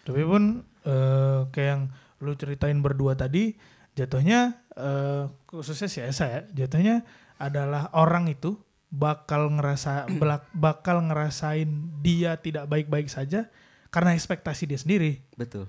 [0.02, 0.42] Tapi pun
[0.82, 1.82] eh, kayak yang
[2.18, 3.54] lu ceritain berdua tadi,
[3.92, 7.02] jatuhnya eh, khususnya si Esa ya, jatuhnya
[7.36, 8.54] adalah orang itu
[8.88, 11.66] bakal ngerasa belak- bakal ngerasain
[11.98, 13.50] dia tidak baik-baik saja
[13.88, 15.20] karena ekspektasi dia sendiri.
[15.34, 15.66] betul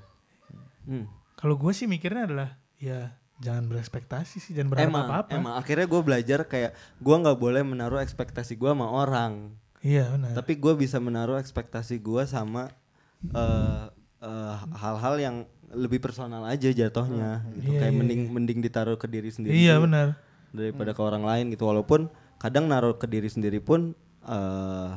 [0.83, 1.07] Hmm.
[1.33, 2.49] Kalau gue sih mikirnya adalah
[2.83, 5.31] ya jangan berekspektasi sih, jangan berharap emang apa-apa.
[5.31, 5.53] emang.
[5.55, 9.55] Akhirnya gue belajar kayak gue nggak boleh menaruh ekspektasi gue sama orang.
[9.83, 10.31] Iya benar.
[10.31, 12.71] tapi gue bisa menaruh ekspektasi gue sama
[13.35, 13.83] eh,
[14.23, 15.35] eh, hal-hal yang
[15.75, 17.75] lebih personal aja jatuhnya gitu.
[17.75, 20.15] Iya, kayak iya, mending mending ditaruh ke diri sendiri Iya benar.
[20.55, 21.67] daripada ke orang lain gitu.
[21.67, 22.07] Walaupun
[22.39, 23.91] kadang naruh ke diri sendiri pun
[24.23, 24.91] eh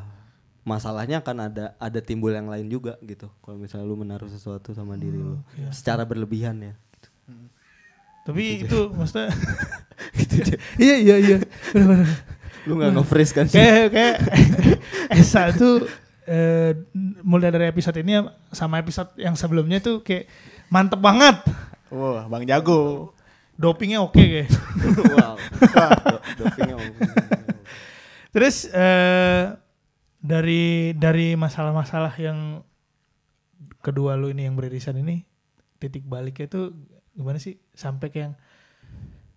[0.67, 3.27] masalahnya akan ada ada timbul yang lain juga gitu.
[3.43, 5.43] Kalau misalnya lu menaruh sesuatu sama diri lu
[5.75, 7.09] secara berlebihan ya gitu.
[8.27, 9.31] Tapi itu maksudnya
[10.83, 11.39] Iya iya iya.
[11.73, 12.09] Benar-benar.
[12.67, 14.17] lu nggak nge-freeze kan sih kayak kayak
[15.23, 15.87] Esa tuh
[16.27, 16.75] eh,
[17.23, 18.19] mulai dari episode ini
[18.51, 20.27] sama episode yang sebelumnya tuh kayak
[20.67, 21.47] mantep banget.
[21.95, 23.15] Wah, Bang Jago.
[23.55, 24.51] Dopingnya oke kayak.
[25.15, 25.39] wow
[26.11, 26.75] Do- dopingnya.
[28.35, 29.55] Terus eh,
[30.19, 32.67] dari dari masalah-masalah yang
[33.79, 35.23] kedua lu ini yang beririsan ini
[35.79, 36.75] titik baliknya tuh
[37.15, 38.35] gimana sih sampai kayak yang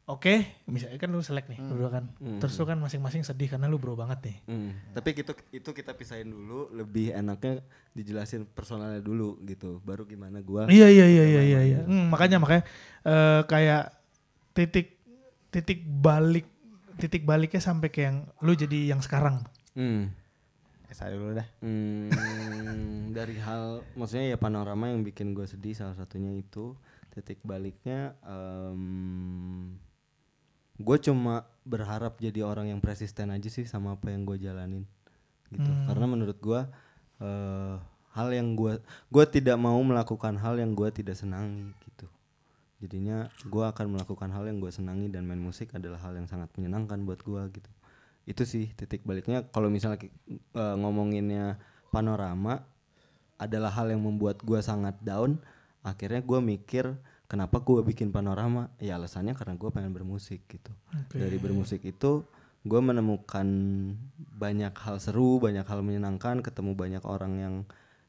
[0.08, 0.34] oke
[0.66, 2.42] misalnya kan lu selek nih berdua kan Hmm.
[2.42, 5.94] terus lu kan masing-masing sedih karena lu bro banget nih Hmm, Tapi itu itu kita
[5.94, 7.62] pisahin dulu, lebih enaknya
[7.94, 9.78] dijelasin personalnya dulu gitu.
[9.84, 10.66] Baru gimana gua.
[10.66, 11.62] Iya iya iya iya iya.
[11.62, 11.80] iya.
[11.86, 12.64] Hmm, makanya makanya
[13.06, 13.94] eh, kayak
[14.52, 14.98] titik
[15.54, 16.50] titik balik
[16.98, 19.46] titik baliknya sampai kayak yang lu jadi yang sekarang.
[19.78, 20.10] Hmm.
[20.90, 21.46] Esa dulu dah.
[21.62, 22.10] Hmm,
[23.18, 26.74] dari hal maksudnya ya panorama yang bikin gue sedih salah satunya itu
[27.12, 28.16] titik baliknya
[30.80, 34.88] gue cuma berharap jadi orang yang persisten aja sih sama apa yang gue jalanin
[35.52, 35.72] gitu.
[35.86, 36.62] Karena menurut gue
[37.20, 37.76] eh,
[38.16, 38.80] hal yang gue
[39.12, 42.08] gue tidak mau melakukan hal yang gue tidak senangi gitu.
[42.80, 46.48] Jadinya gue akan melakukan hal yang gue senangi dan main musik adalah hal yang sangat
[46.56, 47.72] menyenangkan buat gue gitu.
[48.24, 49.44] Itu sih titik baliknya.
[49.52, 50.00] Kalau misalnya
[50.32, 51.60] eh, ngomonginnya
[51.92, 52.64] panorama
[53.36, 55.44] adalah hal yang membuat gue sangat down
[55.82, 56.86] akhirnya gue mikir
[57.26, 60.74] kenapa gue bikin panorama ya alasannya karena gue pengen bermusik gitu
[61.14, 62.26] dari bermusik itu
[62.60, 63.48] gue menemukan
[64.36, 67.56] banyak hal seru banyak hal menyenangkan ketemu banyak orang yang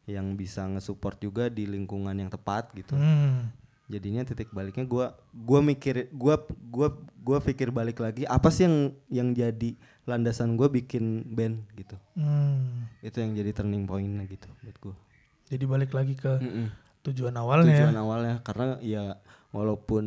[0.08, 3.52] yang bisa ngesupport juga di lingkungan yang tepat gitu Hmm.
[3.86, 8.76] jadinya titik baliknya gua gua mikir gua gua gua pikir balik lagi apa sih yang
[9.06, 9.74] yang jadi
[10.06, 12.90] landasan gua bikin band gitu Hmm.
[13.02, 14.96] itu yang jadi turning pointnya gitu buat gua
[15.46, 16.66] Jadi balik lagi ke Mm-mm.
[17.02, 17.72] Tujuan awalnya.
[17.72, 19.16] tujuan awalnya karena ya
[19.50, 20.04] walaupun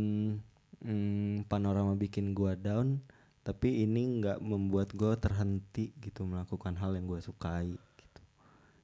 [0.82, 3.02] mm, panorama bikin gua down
[3.44, 8.22] tapi ini nggak membuat gua terhenti gitu melakukan hal yang gua sukai gitu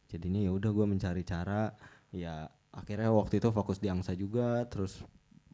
[0.09, 1.71] jadinya ya udah gua mencari cara
[2.09, 5.01] ya akhirnya waktu itu fokus di angsa juga terus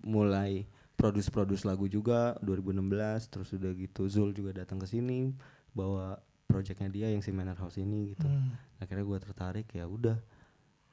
[0.03, 0.63] mulai
[0.95, 5.31] produce produce lagu juga 2016 terus udah gitu Zul juga datang ke sini
[5.75, 6.15] bawa
[6.47, 8.55] projectnya dia yang si Manor House ini gitu Hmm.
[8.79, 10.15] akhirnya gue tertarik ya udah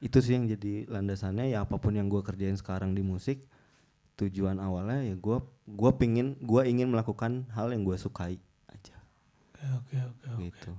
[0.02, 3.46] itu sih yang jadi landasannya ya apa pun yang gue kerjain sekarang di musik
[4.18, 5.38] tujuan awalnya ya gue
[5.70, 8.36] gua pingin gue ingin melakukan hal yang gue sukai
[8.68, 8.98] aja
[9.78, 10.42] Oke oke oke.
[10.50, 10.70] gitu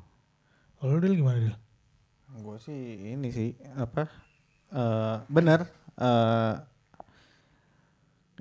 [0.77, 1.55] Kalau Dil gimana Dil?
[2.43, 4.11] Gue sih ini sih apa
[4.75, 6.55] eh bener eh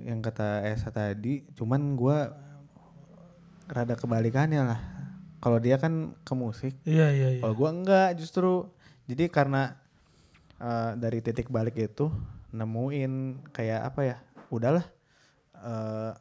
[0.03, 2.33] yang kata Esa tadi, cuman gua
[3.71, 4.81] rada kebalikannya lah.
[5.39, 7.41] Kalau dia kan ke musik, Iya iya iya.
[7.43, 8.67] kalau gua enggak justru.
[9.07, 9.75] Jadi karena
[10.63, 12.07] eh, dari titik balik itu
[12.49, 14.17] nemuin kayak apa ya?
[14.47, 14.85] Udahlah
[15.53, 16.11] eh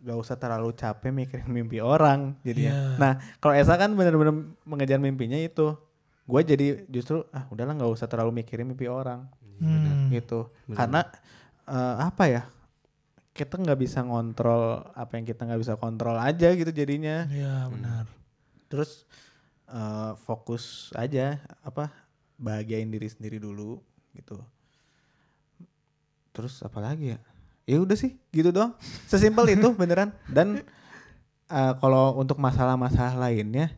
[0.00, 2.72] gak usah terlalu capek mikirin mimpi orang jadinya.
[2.72, 2.96] Iya.
[2.96, 4.32] Nah kalau Esa kan bener-bener
[4.64, 5.76] mengejar mimpinya itu.
[6.24, 9.28] Gue jadi justru ah udahlah nggak usah terlalu mikirin mimpi orang
[9.60, 10.08] Hmm.
[10.08, 10.48] gitu.
[10.72, 11.04] Karena
[11.68, 12.42] eh, apa ya?
[13.30, 17.28] Kita nggak bisa ngontrol apa yang kita nggak bisa kontrol aja gitu jadinya.
[17.28, 18.04] Iya benar.
[18.72, 19.04] Terus
[19.68, 21.92] eh, fokus aja apa
[22.40, 23.78] bahagiain diri sendiri dulu
[24.16, 24.40] gitu.
[26.32, 27.18] Terus apa lagi ya?
[27.68, 28.72] Ya udah sih gitu doang.
[29.06, 30.16] Sesimpel itu beneran.
[30.24, 30.64] Dan
[31.52, 33.70] eh, kalau untuk masalah-masalah lainnya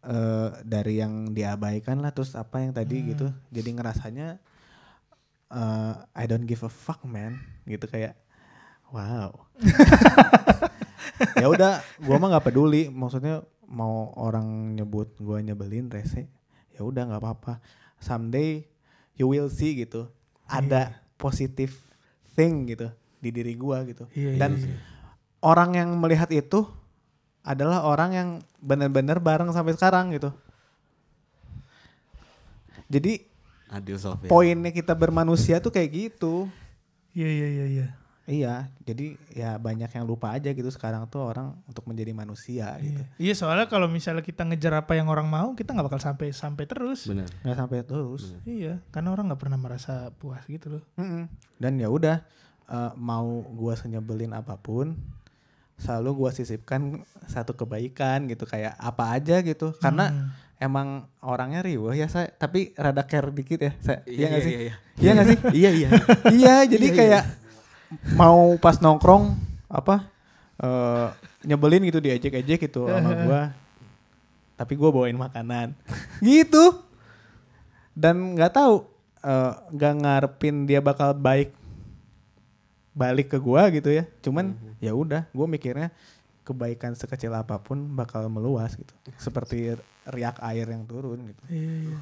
[0.00, 3.28] eh dari yang diabaikan lah terus apa yang tadi gitu.
[3.52, 4.38] Jadi ngerasanya
[5.50, 8.14] eh I don't give a fuck man gitu kayak
[8.94, 9.34] wow.
[11.42, 16.30] ya udah gua mah nggak peduli maksudnya mau orang nyebut gua nyebelin rese
[16.80, 17.60] ya udah nggak apa-apa.
[18.00, 18.64] Someday
[19.20, 20.08] you will see gitu.
[20.48, 21.76] Ada positive
[22.32, 22.88] thing gitu
[23.20, 24.08] di diri gua gitu.
[24.16, 24.80] Iya, iya, dan iya.
[25.44, 26.64] orang yang melihat itu
[27.44, 28.28] adalah orang yang
[28.64, 30.32] benar-benar bareng sampai sekarang gitu.
[32.88, 33.28] Jadi
[33.70, 36.48] Adil Sofia poinnya kita bermanusia tuh kayak gitu.
[37.12, 37.86] Iya iya iya iya.
[38.22, 43.00] Iya jadi ya banyak yang lupa aja gitu sekarang tuh orang untuk menjadi manusia gitu
[43.00, 43.04] Iya.
[43.18, 46.64] Iya soalnya kalau misalnya kita ngejar apa yang orang mau, kita nggak bakal sampai sampai
[46.64, 47.06] terus.
[47.06, 50.82] benar nggak sampai terus Iya, karena orang nggak pernah merasa puas gitu loh.
[50.94, 51.26] Mm-mm.
[51.56, 52.22] Dan ya udah
[52.66, 54.94] eh, mau gua senyebelin apa pun
[55.74, 60.28] selalu gua sisipkan satu kebaikan gitu kayak apa aja gitu karena Hmm.
[60.60, 64.60] emang orangnya riuh ya saya tapi rada care dikit ya saya iya nggak sih iya
[64.60, 65.88] iya iya nggak sih iya iya
[66.30, 67.20] iya jadi Iya, iya.
[68.14, 69.34] Mau pas nongkrong
[69.70, 70.06] apa
[70.60, 71.08] eh
[71.46, 73.42] nyebelin gitu diejek-ejek gitu sama gua.
[74.60, 75.72] Tapi gua bawain makanan.
[76.20, 76.84] Gitu.
[77.96, 78.84] Dan nggak tahu
[79.24, 81.56] eh, nggak ngarepin dia bakal baik
[82.92, 84.04] balik ke gua gitu ya.
[84.20, 84.52] Cuman
[84.84, 85.88] ya udah gua mikirnya
[86.44, 88.92] kebaikan sekecil apa pun bakal meluas gitu.
[89.16, 91.42] Seperti riak air yang turun gitu.
[91.48, 91.98] Iya iya.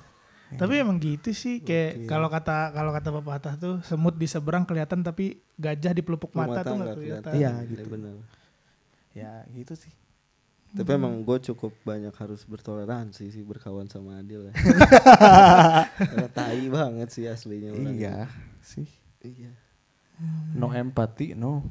[0.57, 5.05] Tapi emang gitu sih kayak kalau kata kalau kata pepatah tuh semut di seberang kelihatan
[5.05, 7.33] tapi gajah di pelupuk mata, tuh nggak kelihatan.
[7.37, 7.89] Iya, gitu gitu.
[7.93, 8.15] benar.
[9.13, 9.93] Ya gitu sih.
[10.69, 14.55] Tapi emang gue cukup banyak harus bertoleransi sih berkawan sama Adil ya.
[16.37, 18.17] Tai banget sih aslinya orang iya
[18.65, 18.89] sih.
[19.21, 19.53] Iya.
[20.57, 21.65] No empathy no.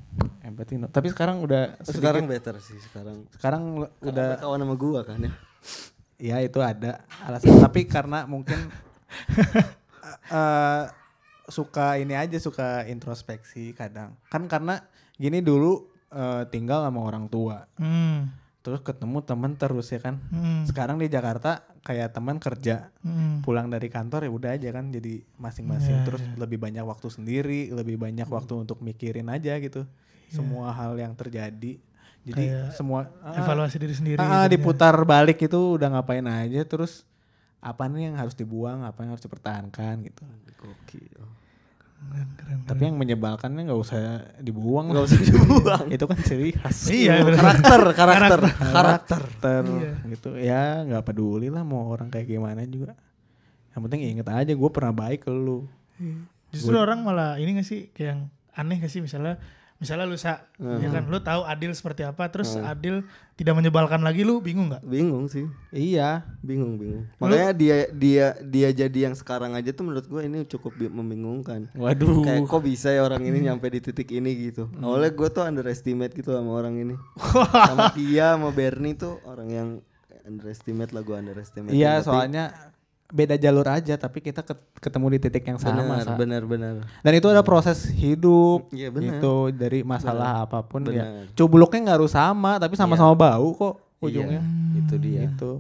[0.46, 0.90] Empathy no.
[0.90, 3.26] Tapi sekarang udah sedikit- sekarang better sih sekarang.
[3.34, 5.34] Sekarang udah udah kawan sama gua kan ya
[6.18, 7.62] ya itu ada alasan.
[7.62, 8.58] Tapi karena mungkin
[10.30, 10.84] eh,
[11.48, 14.18] suka ini aja suka introspeksi kadang.
[14.28, 14.84] Kan karena
[15.16, 17.66] gini dulu eh, tinggal sama orang tua.
[17.80, 18.34] Hmm.
[18.68, 20.20] terus ketemu temen terus ya kan?
[20.28, 20.68] Hmm.
[20.68, 22.92] sekarang di Jakarta kayak teman kerja.
[23.00, 23.40] Hmm.
[23.40, 25.96] pulang dari kantor ya udah aja kan jadi masing-masing.
[25.96, 28.36] Ya, terus lebih banyak waktu sendiri lebih banyak Hmm.
[28.36, 29.88] waktu untuk mikirin aja gitu.
[30.28, 31.80] Semua hal yang terjadi
[32.28, 32.52] jadi Ya.
[32.62, 34.18] Kayak semua ah, Evaluasi diri sendiri.
[34.18, 34.48] ah, jadinya.
[34.50, 37.08] diputar balik itu udah ngapain aja terus
[37.58, 40.22] apa nih yang harus dibuang apa yang harus dipertahankan gitu
[40.56, 41.24] gokil
[41.98, 42.58] Keren, keren.
[42.64, 44.02] tapi yang menyebalkannya nggak usah
[44.38, 49.92] dibuang nggak usah dibuang itu kan ciri khas Iya, karakter karakter karakter karakter Iya.
[50.08, 52.94] gitu ya nggak peduli lah mau orang kayak gimana juga
[53.74, 55.66] yang penting inget aja gue pernah baik ke lu
[55.98, 56.22] Iya.
[56.54, 58.22] Justru orang malah ini gak sih kayak yang
[58.54, 59.42] aneh gak sih misalnya
[59.78, 64.22] misalnya lu sa ya kan lu tahu Adil seperti apa terus Adil tidak menyebalkan lagi
[64.22, 64.82] lu bingung nggak?
[64.82, 65.46] bingung sih.
[65.70, 66.26] Iya.
[66.42, 67.06] Bingung bingung.
[67.18, 71.70] Makanya dia dia dia jadi yang sekarang aja tuh menurut gua ini cukup bi- membingungkan.
[71.72, 72.26] Waduh.
[72.26, 74.66] Kayak kok bisa ya orang ini nyampe di titik ini gitu.
[74.76, 76.96] Awalnya gue tuh underestimate gitu sama orang ini.
[77.70, 79.70] Sama dia sama Bernie tuh orang yang
[80.24, 81.72] underestimate lah gue underestimate.
[81.72, 82.50] Iya soalnya
[83.08, 86.74] beda jalur aja tapi kita ket- ketemu di titik yang sama benar benar benar.
[87.00, 89.16] Dan itu ada proses hidup Iya, benar.
[89.16, 90.96] gitu dari masalah apa pun Benar.
[90.96, 94.44] ya cubluknya nggak harus sama tapi sama-sama bau kok ujungnya.
[94.44, 95.20] Iya, itu dia.
[95.24, 95.52] Gitu.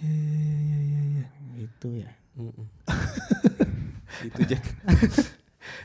[0.00, 0.10] Iya
[0.58, 1.26] iya iya iya.
[1.56, 2.10] gitu ya.
[2.34, 2.66] Mm-mm.
[4.26, 4.64] itu Jack.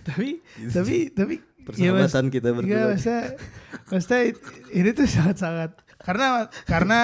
[0.03, 1.35] Tapi tapi tapi
[1.75, 3.21] ya mas, persahabatan kita Iya berdua maksudnya,
[3.87, 4.21] maksudnya
[4.71, 5.71] ini tuh sangat-sangat
[6.05, 6.99] karena karena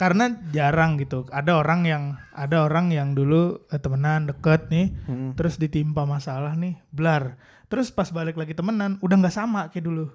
[0.00, 1.28] karena jarang gitu.
[1.28, 5.36] Ada orang yang ada orang yang dulu eh, temenan deket nih, Hmm.
[5.36, 7.36] terus ditimpa masalah nih, blar.
[7.68, 10.08] Terus pas balik lagi temenan, udah nggak sama kayak dulu.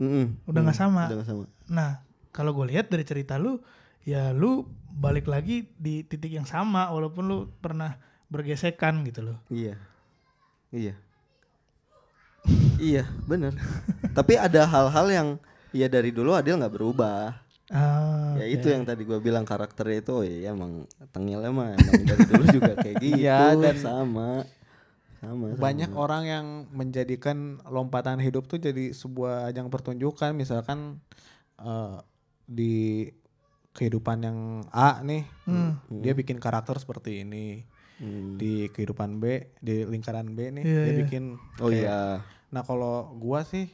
[0.00, 0.40] Mm-mm.
[0.48, 1.04] Udah nggak Mm, sama.
[1.12, 1.44] Udah sama.
[1.68, 2.00] Nah,
[2.32, 3.60] kalau gue lihat dari cerita lu,
[4.02, 8.00] ya lu balik lagi di titik yang sama walaupun lu pernah
[8.32, 9.38] bergesekan gitu loh.
[9.52, 9.76] Iya.
[10.72, 10.96] Iya.
[12.80, 13.54] iya, bener.
[14.16, 15.28] Tapi ada hal-hal yang
[15.72, 17.36] ya dari dulu Adil nggak berubah.
[17.68, 22.02] Ah, ya itu yang tadi gua bilang karakternya itu oh iya emang tengilnya mah emang
[22.04, 23.16] dari dulu juga kayak gitu.
[23.18, 24.30] Iya, dan- sama.
[25.16, 25.44] Sama.
[25.48, 25.56] sama.
[25.56, 31.00] Banyak orang yang menjadikan lompatan hidup tuh jadi sebuah ajang pertunjukan misalkan
[31.56, 31.96] eh,
[32.44, 33.08] di
[33.72, 35.80] kehidupan yang A nih Hmm.
[35.88, 37.64] dia bikin karakter seperti ini
[37.94, 38.36] Hmm.
[38.36, 39.24] di kehidupan B
[39.56, 41.00] di lingkaran B nih Iya, dia iya.
[41.00, 41.24] bikin
[41.56, 42.00] Oh kayak- iya.
[42.50, 43.70] nah kalau gua sih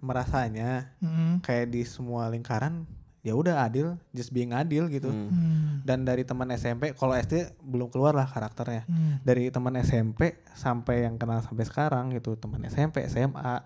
[0.00, 1.40] merasanya Mm-mm.
[1.40, 2.86] kayak di semua lingkaran
[3.20, 5.26] ya udah adil just being adil gitu Hmm.
[5.26, 5.68] Hmm.
[5.82, 9.18] dan dari teman SMP kalau SD belum keluar lah karakternya Hmm.
[9.20, 13.58] dari teman SMP sampai yang kenal sampai sekarang gitu teman SMP SMA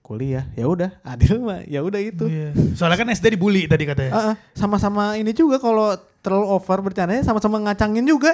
[0.00, 2.50] kuliah ya udah adil mah ya udah itu Iya.
[2.72, 4.10] Soalnya kan SD dibully tadi katanya.
[4.10, 8.32] Ah, ah, sama-sama ini juga kalau terlalu over bercandanya sama-sama ngacangin juga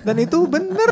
[0.00, 0.90] dan itu bener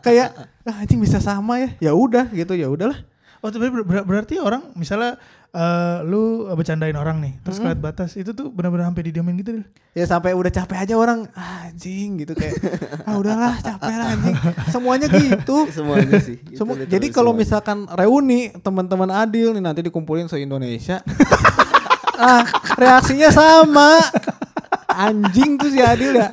[0.00, 0.28] kayak
[0.64, 2.96] ah, anjing bisa sama ya ya udah gitu ya udahlah
[3.40, 5.16] Oh, tapi ber- ber- berarti orang misalnya
[5.50, 9.66] eh, lu bercandain orang nih, terus kelewat batas, itu tuh benar-benar sampai didiamin gitu deh.
[9.90, 12.54] ya sampai udah capek aja orang ah, anjing gitu kayak
[13.10, 14.36] ah udahlah capek lah anjing
[14.70, 16.38] semuanya gitu Semuanya sih.
[16.54, 21.02] Itu Semua, literally jadi kalau misalkan reuni teman-teman Adil nih nanti dikumpulin se Indonesia,
[22.16, 22.42] ah
[22.76, 23.98] reaksinya sama.
[24.90, 26.28] Anjing tuh si Adil ya.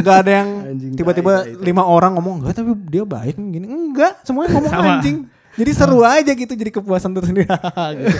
[0.00, 0.48] Nggak ada yang
[0.92, 3.68] tiba-tiba lima orang ngomong enggak tapi dia baik gini.
[3.68, 4.92] Enggak, semuanya ngomong Sama.
[4.98, 5.16] anjing.
[5.58, 7.48] Jadi seru aja gitu jadi kepuasan tersendiri.
[8.00, 8.16] gitu.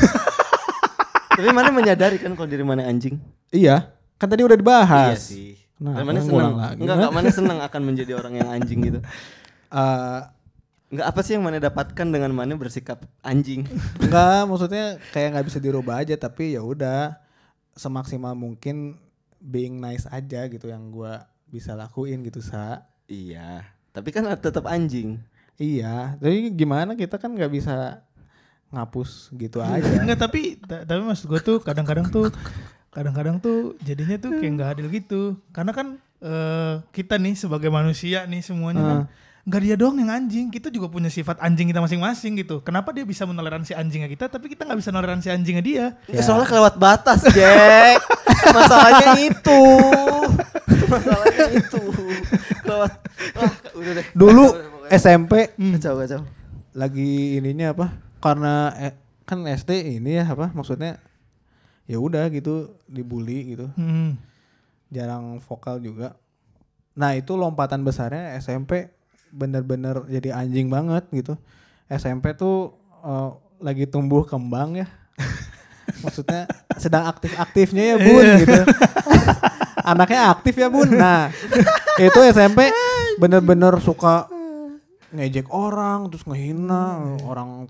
[1.32, 3.16] Tapi mana menyadari kan kalau diri mana anjing?
[3.48, 3.88] Iya,
[4.20, 5.16] kan tadi udah dibahas.
[5.16, 5.50] Iya sih.
[5.82, 6.78] Nah, mana lagi.
[6.78, 9.00] Enggak, enggak mana senang akan menjadi orang yang anjing gitu.
[9.72, 10.20] Eh,
[10.92, 13.64] Enggak apa sih yang mana dapatkan dengan mana bersikap anjing?
[13.96, 17.16] Enggak, maksudnya kayak nggak bisa dirubah aja tapi ya udah
[17.72, 19.00] semaksimal mungkin
[19.40, 22.84] being nice aja gitu yang gua bisa lakuin gitu sa.
[23.08, 23.64] iya.
[23.92, 25.20] Tapi kan tetap anjing.
[25.56, 28.02] Iya, tapi gimana kita kan nggak bisa
[28.72, 29.84] ngapus gitu aja.
[30.00, 32.32] Enggak, tapi ta- tapi maksud gue tuh kadang-kadang tuh
[32.88, 35.22] kadang-kadang tuh jadinya tuh kayak nggak adil gitu.
[35.52, 35.86] Karena kan
[36.18, 38.98] eh, kita nih sebagai manusia nih semuanya kan
[39.42, 42.62] nggak dia doang yang anjing, kita juga punya sifat anjing kita masing-masing gitu.
[42.62, 45.86] Kenapa dia bisa menoleransi anjingnya kita, tapi kita nggak bisa toleransi anjingnya dia?
[46.06, 46.22] Ya.
[46.22, 48.06] Soalnya kelewat batas, Jack.
[48.54, 49.62] Masalahnya itu.
[50.94, 51.82] Masalahnya itu.
[52.62, 52.92] Kelewat.
[53.34, 54.06] Wah, udah deh.
[54.14, 54.44] Dulu
[54.90, 56.20] SMP Kacau, kacau.
[56.72, 57.86] lagi ininya apa?
[58.18, 60.98] Karena eh, kan SD ini ya apa maksudnya
[61.86, 63.70] ya udah gitu dibully gitu.
[63.76, 64.18] Hmm.
[64.92, 66.20] jarang vokal juga.
[66.92, 68.92] Nah itu lompatan besarnya SMP
[69.32, 71.36] bener-bener jadi anjing banget gitu.
[71.88, 73.30] SMP tuh eh,
[73.60, 74.88] lagi tumbuh kembang ya.
[76.04, 76.44] Maksudnya
[76.76, 78.60] sedang aktif-aktifnya ya bun gitu.
[79.90, 80.88] Anaknya aktif ya bun.
[80.92, 81.32] Nah
[81.96, 82.68] itu SMP
[83.16, 84.28] bener-bener suka
[85.12, 87.68] ngejek orang terus ngehina orang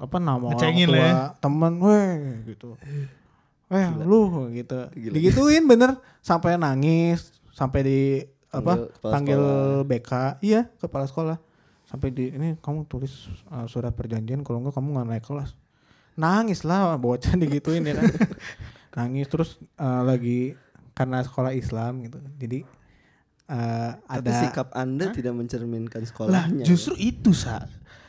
[0.00, 1.24] apa nama orang Ngecengin tua lah ya.
[1.38, 2.12] temen weh
[2.48, 2.68] gitu.
[3.70, 4.78] Eh lu gitu.
[4.96, 5.14] Gila.
[5.14, 8.00] Digituin bener sampai nangis, sampai di
[8.50, 8.90] apa?
[8.90, 9.86] Kepala Panggil sekolah.
[9.86, 10.10] BK.
[10.42, 11.36] Iya, kepala sekolah.
[11.86, 15.52] Sampai di ini kamu tulis uh, surat perjanjian kalau enggak kamu nggak naik kelas.
[16.16, 18.08] Nangis lah bocah digituin ya kan.
[18.98, 20.56] nangis terus uh, lagi
[20.96, 22.18] karena sekolah Islam gitu.
[22.40, 22.64] Jadi
[23.50, 26.64] uh, Tapi ada sikap Anda tidak mencerminkan Lah sekolahnya.
[26.64, 27.66] justru itu sa.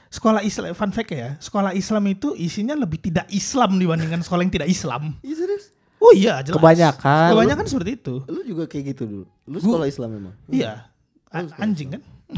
[0.07, 4.51] Sekolah Islam, fun fact ya, sekolah Islam itu isinya lebih tidak Islam dibandingkan sekolah yang
[4.51, 5.15] tidak Islam.
[5.19, 5.65] Iya serius.
[5.97, 6.57] Oh iya, jelas.
[6.57, 7.29] Kebanyakan.
[7.31, 8.15] Kebanyakan seperti itu.
[8.25, 9.25] Lu juga kayak gitu dulu.
[9.45, 10.33] Lu sekolah Islam memang.
[10.45, 10.83] Iya.
[11.27, 12.01] A- anjing kan?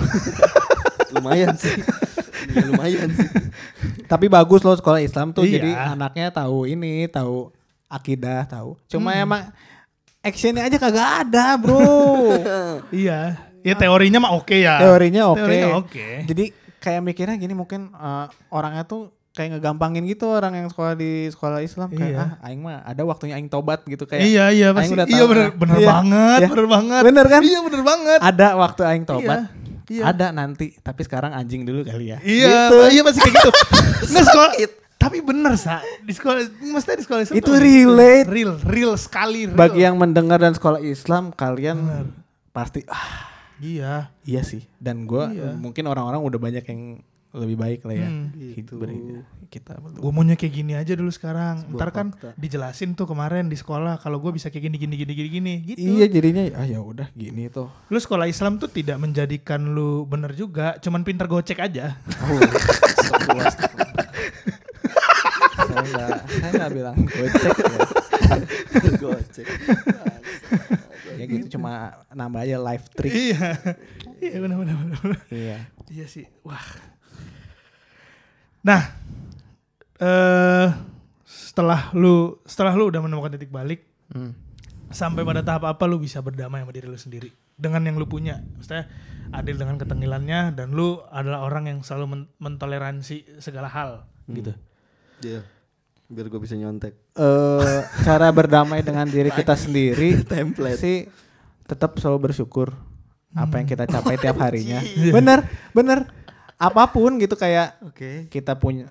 [1.14, 1.74] Lumayan sih.
[2.46, 3.30] Iya lumayan sih.
[4.04, 5.54] Tapi bagus loh sekolah Islam tuh Iya.
[5.58, 7.50] jadi anaknya tahu ini, tahu
[7.88, 8.78] akidah, tahu.
[8.86, 9.24] Cuma Hmm.
[9.24, 9.42] emang
[10.24, 11.84] actionnya aja kagak ada, Bro.
[12.96, 13.38] Iya.
[13.64, 14.80] Ya teorinya mah oke ya.
[14.80, 15.40] Teorinya oke.
[15.40, 16.08] Teorinya oke.
[16.26, 16.46] Jadi
[16.80, 21.60] kayak mikirnya gini mungkin eh, orangnya tuh kayak ngegampangin gitu orang yang sekolah di sekolah
[21.60, 22.22] Islam kayak Iya.
[22.22, 24.94] ah aing mah ada waktunya aing tobat gitu kayak Iya iya pasti.
[24.94, 25.90] udah Iya bener, bener Iya.
[25.90, 26.48] banget, Iya.
[26.54, 27.02] bener banget.
[27.02, 27.42] Bener kan?
[27.42, 28.20] Iya bener banget.
[28.22, 29.40] Ada waktu aing tobat.
[29.90, 30.04] Iya.
[30.06, 32.18] Ada nanti, tapi sekarang anjing dulu kali ya.
[32.22, 33.50] Iya, iya pasti kayak gitu.
[34.14, 34.52] Nggak sekolah.
[35.04, 38.26] Tapi bener sa di sekolah, mesti di sekolah Islam Itu relate.
[38.26, 39.46] real, real sekali.
[39.46, 39.54] Real.
[39.54, 42.08] Bagi yang mendengar dan sekolah Islam kalian
[42.50, 43.28] pasti ah
[43.58, 44.64] iya, iya sih.
[44.78, 45.52] Dan gua Iya.
[45.54, 46.82] mungkin orang-orang udah banyak yang
[47.34, 48.08] lebih baik lah ya.
[48.08, 48.30] Hmm.
[48.32, 48.78] Gitu.
[48.78, 49.78] beri- kita.
[49.78, 51.62] Gue maunya kayak gini aja dulu sekarang.
[51.64, 52.34] Sebuah Ntar kan fakta.
[52.34, 55.78] dijelasin tuh kemarin di sekolah kalau gue bisa kayak gini gini gini gini gini gitu.
[55.94, 57.70] Iya jadinya ah ya udah gini tuh.
[57.86, 62.02] Lu sekolah Islam tuh tidak menjadikan lu bener juga, cuman pinter gocek aja.
[62.24, 62.42] Oh.
[65.74, 67.78] saya nggak saya nggak bilang gocek ya.
[69.04, 69.48] Gocek.
[71.14, 71.72] ya gitu cuma
[72.10, 73.14] nambah aja live trick.
[73.14, 73.58] iya.
[74.18, 75.20] Iya benar benar benar.
[75.30, 75.58] iya.
[75.88, 76.26] Iya sih.
[76.42, 76.64] Wah.
[78.64, 78.82] Nah,
[80.00, 80.70] eh
[81.24, 84.30] setelah lu setelah lu udah menemukan titik balik Hmm.
[84.88, 88.46] sampai pada tahap apa lu bisa berdamai sama diri lu sendiri dengan yang lu punya.
[88.56, 88.86] Maksudnya
[89.32, 94.54] adil dengan ketengilannya dan lu adalah orang yang selalu men- mentoleransi segala hal gitu.
[95.20, 95.42] Iya.
[96.14, 96.94] Biar gue bisa nyontek.
[97.12, 100.78] Eh, cara berdamai dengan diri kita sendiri Template.
[100.78, 100.98] sih
[101.64, 102.70] tetap selalu bersyukur
[103.34, 104.78] apa yang kita capai tiap harinya.
[105.16, 105.42] bener,
[105.72, 106.06] bener.
[106.56, 108.30] Apa pun gitu kayak Oke.
[108.30, 108.88] kita punya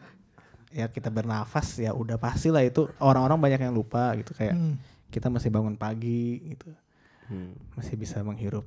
[0.69, 4.81] ya kita bernafas ya udah pastilah itu orang-orang banyak yang lupa gitu kayak Hmm.
[5.09, 6.73] kita masih bangun pagi gitu
[7.29, 7.53] Hmm.
[7.73, 8.65] masih bisa menghirup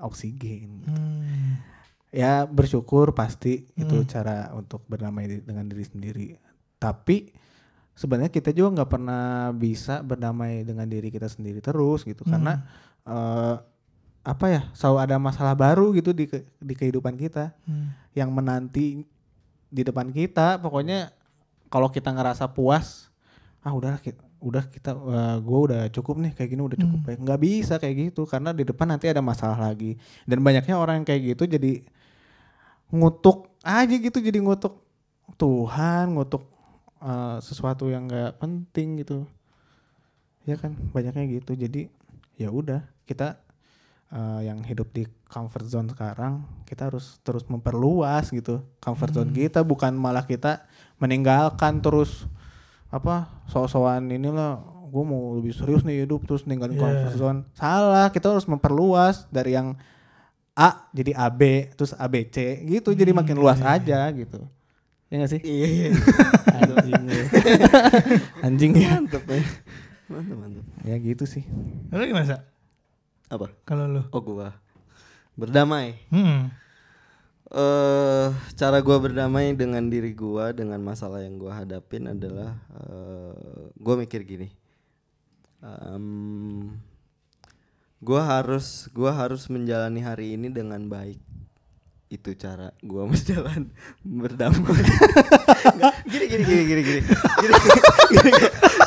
[0.00, 1.54] oksigen Hmm.
[2.08, 4.06] ya bersyukur pasti itu Hmm.
[4.06, 6.26] cara untuk berdamai di- dengan diri sendiri
[6.76, 7.30] tapi
[7.96, 12.22] sebenarnya kita juga nggak pernah bisa berdamai dengan diri kita sendiri terus gitu.
[12.22, 12.60] Karena
[13.02, 13.56] eh,
[14.20, 17.94] apa ya selalu ada masalah baru gitu di ke- di kehidupan kita Hmm.
[18.12, 19.06] yang menanti
[19.66, 20.58] di depan kita.
[20.58, 21.08] Pokoknya
[21.66, 23.08] kalau kita ngerasa puas
[23.62, 24.94] ah udah ki- udah kita
[25.40, 27.06] gue udah cukup nih kayak gini udah cukup Hmm.
[27.06, 27.18] baik.
[27.22, 29.94] Nggak bisa kayak gitu karena di depan nanti ada masalah lagi.
[30.22, 31.82] Dan banyaknya orang yang kayak gitu jadi
[32.88, 34.78] ngutuk aja gitu jadi ngutuk
[35.34, 36.46] Tuhan ngutuk
[36.98, 39.26] eh, sesuatu yang nggak penting gitu.
[40.42, 41.52] Ya kan banyaknya gitu.
[41.52, 41.90] Jadi
[42.36, 43.40] ya udah kita
[44.08, 48.62] eh, yang hidup di comfort zone sekarang kita harus terus memperluas gitu.
[48.78, 50.62] Comfort zone kita bukan malah kita
[50.96, 52.24] meninggalkan terus
[52.86, 56.86] apa so-soan inilah gue mau lebih serius nih hidup terus ninggalin Yeah.
[56.86, 57.38] comfort zone.
[57.52, 59.74] Salah kita harus memperluas dari yang
[60.56, 62.94] A jadi AB terus ABC gitu.
[62.94, 63.76] Jadi Hmm, makin luas iya, iya.
[63.76, 64.40] aja gitu
[65.06, 65.88] ya gak sih Iya iya.
[66.52, 67.22] anjing lu.
[68.42, 69.42] anjing ya Mantap ya.
[70.06, 70.64] Mantap mantap.
[70.82, 71.44] ya gitu sih
[71.88, 72.38] Lu gimana, Sa?
[73.26, 73.50] Apa?
[73.62, 74.02] Kalau lu?
[74.10, 74.54] Oh gua.
[75.34, 75.98] Berdamai.
[76.08, 76.50] Hmm.
[77.46, 83.34] eh cara gua berdamai dengan diri gua dengan masalah yang gua hadapin adalah eh
[83.76, 84.50] gua mikir gini
[85.62, 86.70] Em,
[87.98, 91.18] gua harus gua harus menjalani hari ini dengan baik
[92.06, 93.66] itu cara gua menjalan
[94.00, 94.62] berdamai
[95.76, 97.54] Nggak, gini gini gini gini gini gini
[98.12, 98.30] gini,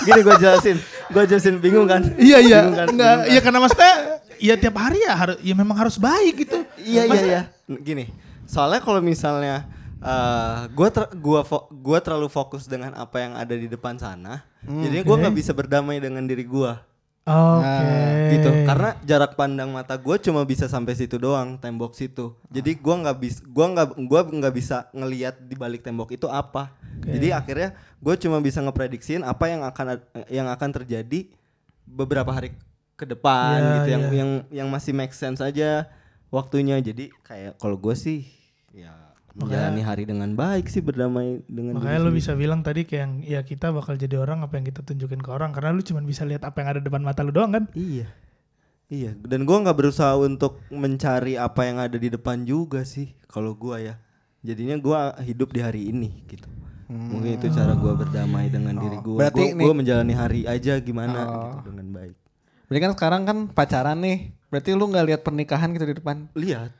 [0.03, 0.77] gini gua jelasin
[1.09, 2.87] gua jelasin bingung kan Iya iya, Bingung kan?
[2.87, 3.31] enggak, Bingung kan?
[3.31, 3.93] iya karena maksudnya
[4.39, 6.63] ya tiap hari ya harus ya memang harus baik gitu.
[6.79, 7.41] Iya iya iya.
[7.67, 8.07] Gini,
[8.45, 9.67] soalnya kalau misalnya
[9.99, 14.47] eh gua ter- gua fo- gua terlalu fokus dengan apa yang ada di depan sana,
[14.63, 15.21] jadinya gua oke.
[15.27, 16.79] nggak bisa berdamai dengan diri gua
[17.29, 17.61] Oke.
[17.61, 18.49] Nah, gitu.
[18.65, 22.33] Karena jarak pandang mata gua cuma bisa sampai situ doang, tembok situ.
[22.49, 26.73] Jadi gua nggak bisa gua nggak gua nggak bisa ngelihat di balik tembok itu apa.
[26.99, 31.31] Jadi akhirnya gue cuma bisa ngeprediksiin apa yang akan yang akan terjadi
[31.87, 32.55] beberapa hari
[32.99, 34.17] ke depan Iya, gitu yang iya.
[34.19, 35.87] yang yang masih make sense aja
[36.27, 36.75] waktunya.
[36.83, 38.27] Jadi kayak kalau gue sih
[38.75, 39.08] ya
[39.39, 43.13] menjalani hari dengan baik sih berdamai dengan Makanya diri lu bisa bilang tadi kayak yang
[43.23, 46.23] ya kita bakal jadi orang apa yang kita tunjukin ke orang karena lu cuma bisa
[46.23, 47.63] lihat apa yang ada depan mata lu doang kan.
[47.71, 48.11] Iya.
[48.89, 53.53] Iya, dan gua nggak berusaha untuk mencari apa yang ada di depan juga sih kalau
[53.53, 53.95] gua ya.
[54.41, 56.49] Jadinya gua hidup di hari ini gitu.
[56.89, 59.29] Mungkin itu cara gua berdamai dengan diri gua.
[59.29, 61.37] Berarti Gua, nih- gua menjalani hari aja gimana Oh.
[61.53, 62.15] gitu dengan baik.
[62.65, 64.33] Berarti kan sekarang kan pacaran nih.
[64.49, 66.25] Berarti lu nggak lihat pernikahan gitu di depan.
[66.33, 66.73] Lihat.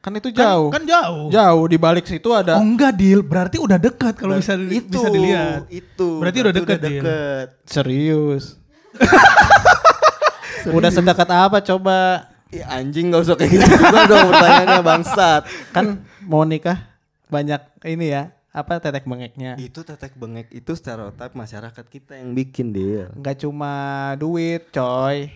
[0.00, 0.68] Kan itu Kan- jauh.
[0.72, 1.28] Kan, jauh.
[1.28, 5.08] Jauh di balik situ ada Oh enggak deal, berarti udah dekat kalau bisa itu bisa
[5.12, 5.68] dilihat.
[5.68, 6.24] Itu.
[6.24, 6.88] Berarti udah deket, Dil.
[7.04, 7.46] deket.
[7.76, 8.56] serius.
[10.68, 12.28] udah sedekat apa coba?
[12.50, 15.42] Ih, anjing gak usah kayak gitu juga dong pertanyaannya bangsat.
[15.70, 16.82] Kan mau nikah
[17.30, 19.54] banyak ini ya, apa tetek bengeknya.
[19.54, 23.06] Itu tetek bengek itu stereotip masyarakat kita yang bikin dia.
[23.14, 23.72] Nggak cuma
[24.18, 25.30] duit, coy.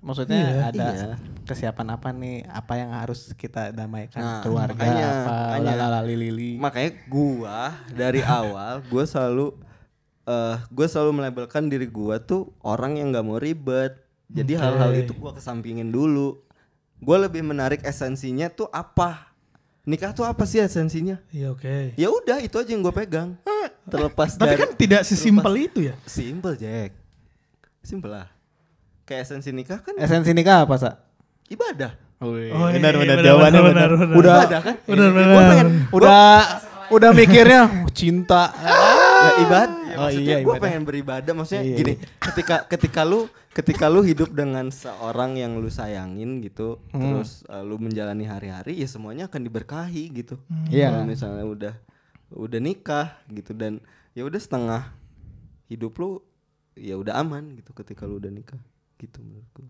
[0.00, 1.08] Maksudnya Iya, ada iya.
[1.44, 2.48] kesiapan apa nih?
[2.48, 4.20] Apa yang harus kita damaikan?
[4.20, 5.34] Nah, Keluarga makanya, apa?
[5.60, 6.00] makanya.
[6.08, 6.52] Lili.
[6.56, 9.52] Makanya gua dari awal gua selalu
[10.24, 13.92] eh gua selalu melabelkan diri gua tuh orang yang nggak mau ribet.
[14.32, 14.62] Jadi Oke.
[14.64, 16.40] hal-hal itu gua kesampingin dulu.
[17.00, 19.30] Gua lebih menarik esensinya tuh apa?
[19.84, 21.16] Nikah tuh apa sih esensinya?
[21.32, 21.96] Iya oke.
[21.96, 23.32] Ya udah itu aja yang gue pegang.
[23.92, 25.96] Terlepas Tapi dari kan tidak sesimpel itu ya.
[26.04, 26.92] simple Jack.
[27.80, 28.28] Simple lah.
[29.10, 30.90] Kayak esensi nikah kan Esensi nikah apa, Sa?
[31.50, 31.98] ibadah.
[32.22, 33.90] Oh, iya, benar, iya, benar, benar, jawabannya benar, benar.
[33.90, 34.14] benar.
[34.14, 34.74] Udah, Ibadah kan?
[34.86, 35.48] Benar, Gua benar.
[35.50, 36.22] pengen udah
[36.90, 38.42] udah mikirnya oh, cinta.
[38.54, 39.78] Nah, ibadah.
[39.90, 40.62] Oh maksudnya iya, gue ibadah.
[40.62, 42.06] pengen beribadah maksudnya Iya, gini, iya.
[42.22, 47.18] ketika ketika lu ketika lu hidup dengan seorang yang lu sayangin gitu, Hmm.
[47.18, 50.38] terus uh, lu menjalani hari-hari ya semuanya akan diberkahi gitu.
[50.70, 50.94] Iya.
[50.94, 51.74] Kalau misalnya udah
[52.30, 53.82] udah nikah gitu dan
[54.14, 54.94] ya udah setengah
[55.66, 56.22] hidup lu
[56.78, 58.60] ya udah aman gitu ketika lu udah nikah
[59.00, 59.64] gitu menurutku.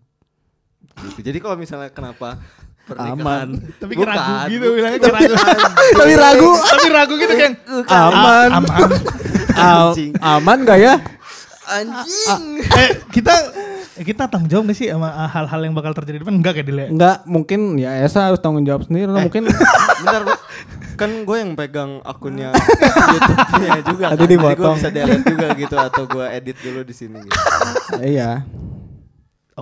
[1.07, 1.19] Gitu.
[1.23, 2.35] Jadi kalau misalnya kenapa
[2.83, 5.33] pernikahan Tapi Bukan, ragu gitu bilangnya kayak ragu.
[5.99, 6.49] Tapi ragu.
[6.59, 7.51] Tapi ragu gitu kan.
[7.87, 8.49] Aman.
[8.59, 8.89] Aman.
[10.19, 10.95] Aman gak ya?
[11.71, 12.59] Anjing.
[12.67, 13.31] eh kita
[13.95, 16.53] eh, kita tanggung jawab gak sih sama ah, hal-hal yang bakal terjadi di depan enggak
[16.59, 16.85] kayak dile.
[16.91, 19.07] Enggak, mungkin ya Esa harus tanggung jawab sendiri.
[19.07, 19.47] atau mungkin
[20.01, 20.21] Bentar,
[20.99, 22.51] kan gue yang pegang akunnya
[23.15, 24.05] YouTube-nya juga.
[24.11, 24.19] Tadi kan.
[24.19, 27.39] Jadi gue bisa delete juga gitu atau gue edit dulu di sini gitu.
[28.03, 28.43] iya.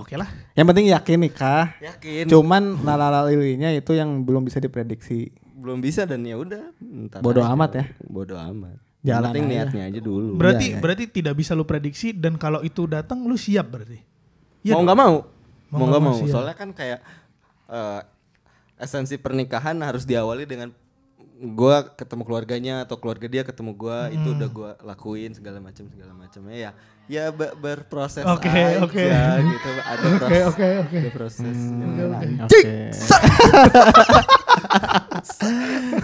[0.00, 0.28] Oke lah.
[0.56, 1.76] Yang penting yakin nikah.
[1.84, 2.24] Yakin.
[2.32, 5.28] Cuman lalalilinya itu yang belum bisa diprediksi.
[5.60, 6.72] belum bisa dan ya udah.
[7.20, 7.84] Bodoh amat ya.
[8.08, 8.80] Bodoh amat.
[9.04, 9.52] Jalan Yang penting aja.
[9.52, 10.28] niatnya aja dulu.
[10.40, 10.80] Berarti iya.
[10.80, 14.00] berarti tidak bisa lu prediksi dan kalau itu datang lu siap berarti.
[14.64, 15.14] Iya mau nggak mau?
[15.68, 16.20] Mau nggak mau, mau.
[16.20, 16.32] siap.
[16.32, 17.00] Soalnya kan kayak
[17.68, 18.00] eh,
[18.80, 20.72] esensi pernikahan harus diawali dengan
[21.42, 24.36] gua ketemu keluarganya atau keluarga dia ketemu gua itu Hmm.
[24.36, 26.70] udah gua lakuin segala macam segala macamnya ya
[27.06, 29.02] ya be- berproses Oke, aja oke.
[29.02, 30.96] gitu ada Oke proses oke oke.
[30.96, 32.60] ada prosesnya Hmm, Oke.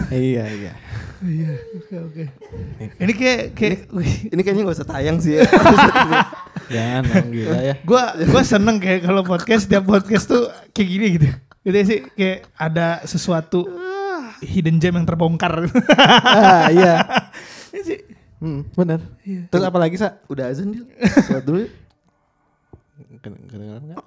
[0.11, 0.73] iya iya.
[1.17, 2.23] Iya, oke oke.
[2.95, 3.77] Ini kayak kayak
[4.29, 5.49] ini kayaknya gak usah tayang sih ya
[6.73, 7.75] Jangan dong gila ya.
[7.81, 11.27] gua gua seneng kayak kalau podcast tiap podcast tuh kayak gini gitu.
[11.63, 13.65] Gitu sih kayak ada sesuatu
[14.41, 15.65] hidden gem yang terbongkar.
[15.95, 17.01] ah, iya.
[17.71, 17.99] Iya sih.
[18.37, 19.01] Hmm, benar.
[19.25, 20.21] Terus apa lagi, Sa?
[20.27, 20.85] udah azan dia
[21.25, 21.65] sholat dulu
[23.17, 23.97] Keden- Kedengeran enggak?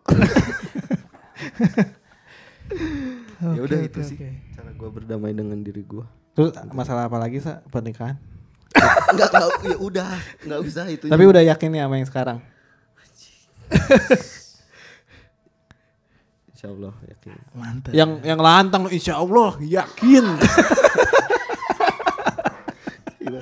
[3.41, 4.17] ya udah itu sih
[4.55, 7.59] cara gua berdamai dengan diri gua Terus masalah apa lagi, Sa?
[7.67, 8.15] Pernikahan.
[9.11, 10.11] Enggak, enggak, ya udah,
[10.41, 11.11] enggak usah itu.
[11.11, 12.39] Tapi udah yakin nih sama yang sekarang.
[16.61, 17.37] Insya Allah yakin.
[17.57, 17.91] Mantap.
[17.97, 20.25] Yang yang lantang insya Allah yakin.
[23.21, 23.41] Ya.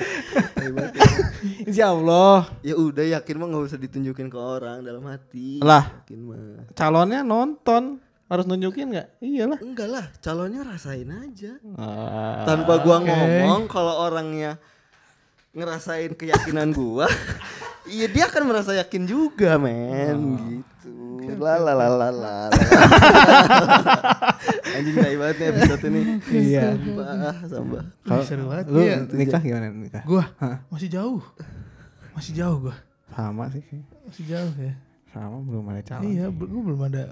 [1.67, 2.47] insya Allah.
[2.63, 5.59] ya udah yakin mah nggak usah ditunjukin ke orang dalam hati.
[5.59, 5.83] Lah.
[6.07, 6.63] Yakin mah.
[6.79, 7.99] Calonnya nonton.
[8.31, 9.19] Harus nunjukin nggak?
[9.19, 9.59] Iyalah.
[9.59, 11.59] Enggak lah, calonnya rasain aja.
[11.75, 13.11] Ah, Tanpa gua oke.
[13.11, 14.63] ngomong kalau orangnya
[15.57, 17.11] ngerasain keyakinan gua,
[17.91, 20.39] iya dia akan merasa yakin juga, men.
[20.63, 20.78] Gitu.
[21.45, 22.09] La la la la la.
[22.11, 22.35] la.
[24.79, 26.01] Anjing tai banget nih episode ini.
[26.31, 26.65] Iya.
[27.45, 27.85] Sampah.
[28.07, 28.67] Kalau Seru banget.
[28.71, 28.97] lu Iya.
[29.11, 30.03] nikah gimana nikah?
[30.07, 30.63] Gua Hah?
[30.71, 31.23] masih jauh.
[32.15, 32.77] Masih jauh gua.
[33.11, 33.63] Sama sih.
[34.07, 34.73] Masih jauh ya.
[35.11, 36.03] Sama belum ada calon.
[36.07, 37.03] Iya, gua belum ada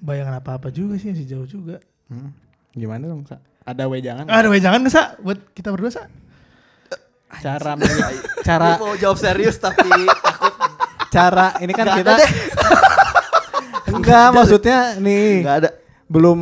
[0.00, 1.76] bayangan apa-apa juga sih masih jauh juga.
[2.08, 2.32] Hmm.
[2.72, 3.38] Gimana dong, Sa?
[3.66, 4.24] Ada wejangan?
[4.26, 5.02] Ada jangan nggak, Sa?
[5.20, 6.04] Buat kita berdua, Sa?
[7.30, 7.78] Cara
[8.42, 10.50] cara mau jawab serius tapi takut
[11.14, 12.14] cara ini kan Nggak kita.
[13.92, 15.70] Enggak maksudnya nih Enggak ada.
[16.06, 16.40] belum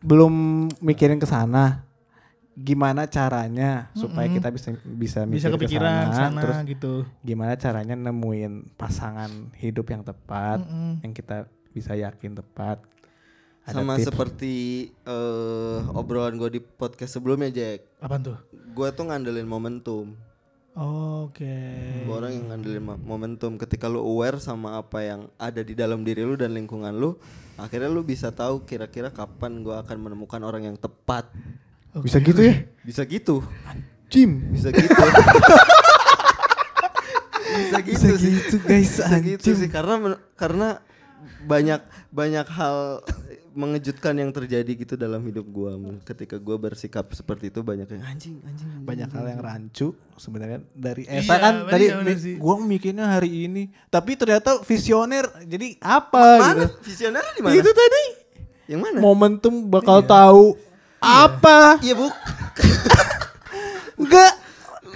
[0.00, 0.32] belum
[0.80, 1.86] mikirin ke sana.
[2.52, 6.92] Gimana caranya supaya kita bisa bisa Bisa mikir kepikiran ke sana, sana terus gitu.
[7.20, 11.00] gimana caranya nemuin pasangan hidup yang tepat Mm-mm.
[11.00, 12.84] yang kita bisa yakin tepat.
[13.62, 14.10] Ada Sama tips.
[14.10, 14.54] seperti
[15.00, 17.86] eh, obrolan gue di podcast sebelumnya Jack.
[17.98, 18.36] Apaan tuh?
[18.74, 20.12] Gue tuh ngandelin momentum.
[20.72, 21.52] Oke.
[22.08, 23.60] Gua orang yang ngandelin mo- momentum.
[23.60, 27.20] Ketika lu aware sama apa yang ada di dalam diri lu dan lingkungan lu,
[27.54, 31.28] akhirnya lu bisa tahu kira-kira kapan gua akan menemukan orang yang tepat.
[31.94, 32.64] bisa gitu ya?
[32.80, 33.44] Bisa gitu.
[34.08, 34.48] Jim.
[34.48, 34.88] Bisa gitu.
[37.52, 38.32] bisa gitu Bisa sih.
[38.32, 39.94] gitu, guys, Bisa gitu sih karena
[40.34, 40.80] karena
[41.42, 43.02] banyak banyak hal
[43.52, 48.40] mengejutkan yang terjadi gitu dalam hidup gua ketika gua bersikap seperti itu banyak yang anjing
[48.42, 52.34] anjing banyak hal yang rancu sebenarnya dari Iya, Esa kan bener, tadi bener sih.
[52.40, 56.80] gua mikirnya hari ini tapi ternyata visioner jadi apa mana gitu?
[56.80, 57.52] visioner di mana?
[57.54, 58.04] Itu tadi.
[58.72, 58.98] Yang mana?
[58.98, 60.56] Momentum bakal tahu
[60.96, 61.76] apa.
[61.82, 62.08] Iya bu
[63.98, 64.32] enggak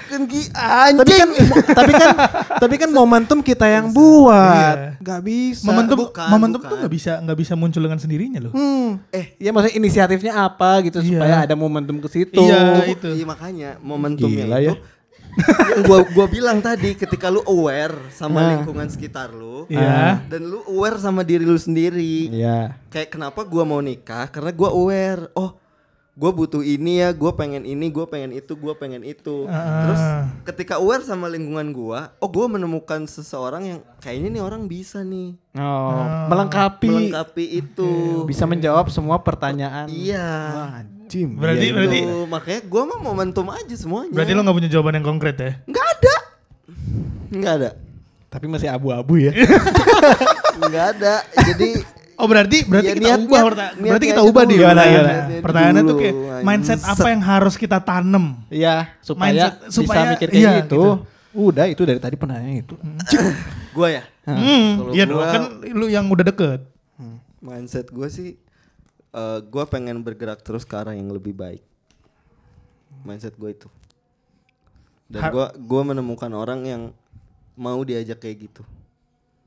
[0.07, 0.43] kan gi
[0.95, 1.29] tapi kan
[1.69, 2.11] tapi kan
[2.57, 6.79] tapi kan momentum kita yang buat nggak bisa Momentum bukan, momentum tuh bukan.
[6.81, 8.53] nggak bisa nggak bisa muncul dengan sendirinya loh.
[8.53, 11.09] hmm eh ya maksudnya inisiatifnya apa gitu Iya.
[11.13, 13.09] supaya ada momentum ke situ Iya, itu.
[13.13, 14.75] Iya makanya momentumnya Gila itu ya.
[15.37, 18.49] yang gua gua bilang tadi ketika lu aware sama Nah.
[18.57, 20.25] lingkungan sekitar lu Iya.
[20.25, 22.33] dan lu aware sama diri lu sendiri.
[22.33, 22.79] Iya.
[22.89, 25.29] Kayak kenapa gua mau nikah karena gua aware.
[25.33, 25.53] Oh,
[26.17, 29.45] gue butuh ini ya gue pengen ini gue pengen itu gue pengen itu.
[29.45, 29.85] Ah.
[29.85, 30.03] terus
[30.47, 35.37] ketika aware sama lingkungan gue oh gue menemukan seseorang yang kayaknya nih orang bisa nih.
[35.53, 38.25] Oh, melengkapi, melengkapi itu.
[38.25, 39.89] Bisa menjawab semua pertanyaan.
[39.89, 40.25] iya.
[40.51, 41.37] Wah, anjing.
[41.37, 44.12] Berarti- Iya, berarti- Tuh, makanya gue mah momentum aja semuanya.
[44.12, 45.53] Berarti lo gak punya jawaban yang konkret ya?
[45.62, 46.14] nggak ada.
[47.29, 47.71] Nggak ada.
[48.27, 49.33] Tapi masih abu-abu ya.
[50.61, 51.14] nggak ada.
[51.47, 51.85] Jadi
[52.17, 54.51] Oh berarti berarti Ya, kita ubah niatnya berarti kita ubah dulu.
[54.51, 55.12] di Gimana, gimana?
[55.39, 58.25] Pertanyaannya tuh kayak mindset apa yang harus kita tanam?
[58.49, 60.83] Iya, supaya, Mindset, bisa supaya- mikir kayak iya, gitu.
[61.31, 62.75] Udah, itu dari tadi pertanyaannya itu.
[63.77, 66.61] gue ya Hmm, iya gua- dong kan lu yang udah deket.
[67.39, 68.41] mindset gue sih
[69.12, 71.61] eh gue pengen bergerak terus ke arah yang lebih baik
[73.03, 73.69] mindset gue itu
[75.07, 76.83] dan Har- gue gua menemukan orang yang
[77.55, 78.62] mau diajak kayak gitu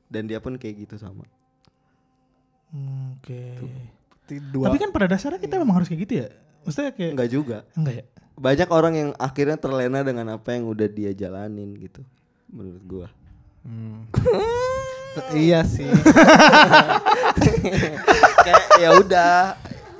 [0.06, 1.26] dan dia pun kayak gitu sama
[2.70, 3.42] Hmm, Oke.
[4.30, 4.70] Dua.
[4.70, 6.28] Tapi kan pada dasarnya kita memang harus kayak gitu ya.
[6.62, 8.04] Maksudnya kayak enggak juga enggak ya?
[8.36, 12.00] banyak orang yang akhirnya terlena dengan apa yang udah dia jalanin gitu
[12.48, 13.08] menurut gue
[13.60, 14.08] Hmm.
[15.36, 15.84] iya sih.
[18.40, 19.32] kayak ya udah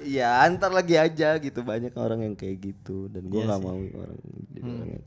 [0.00, 4.16] ya antar lagi aja gitu banyak orang yang kayak gitu dan gue nggak mau orang
[4.48, 5.02] jadi orang yang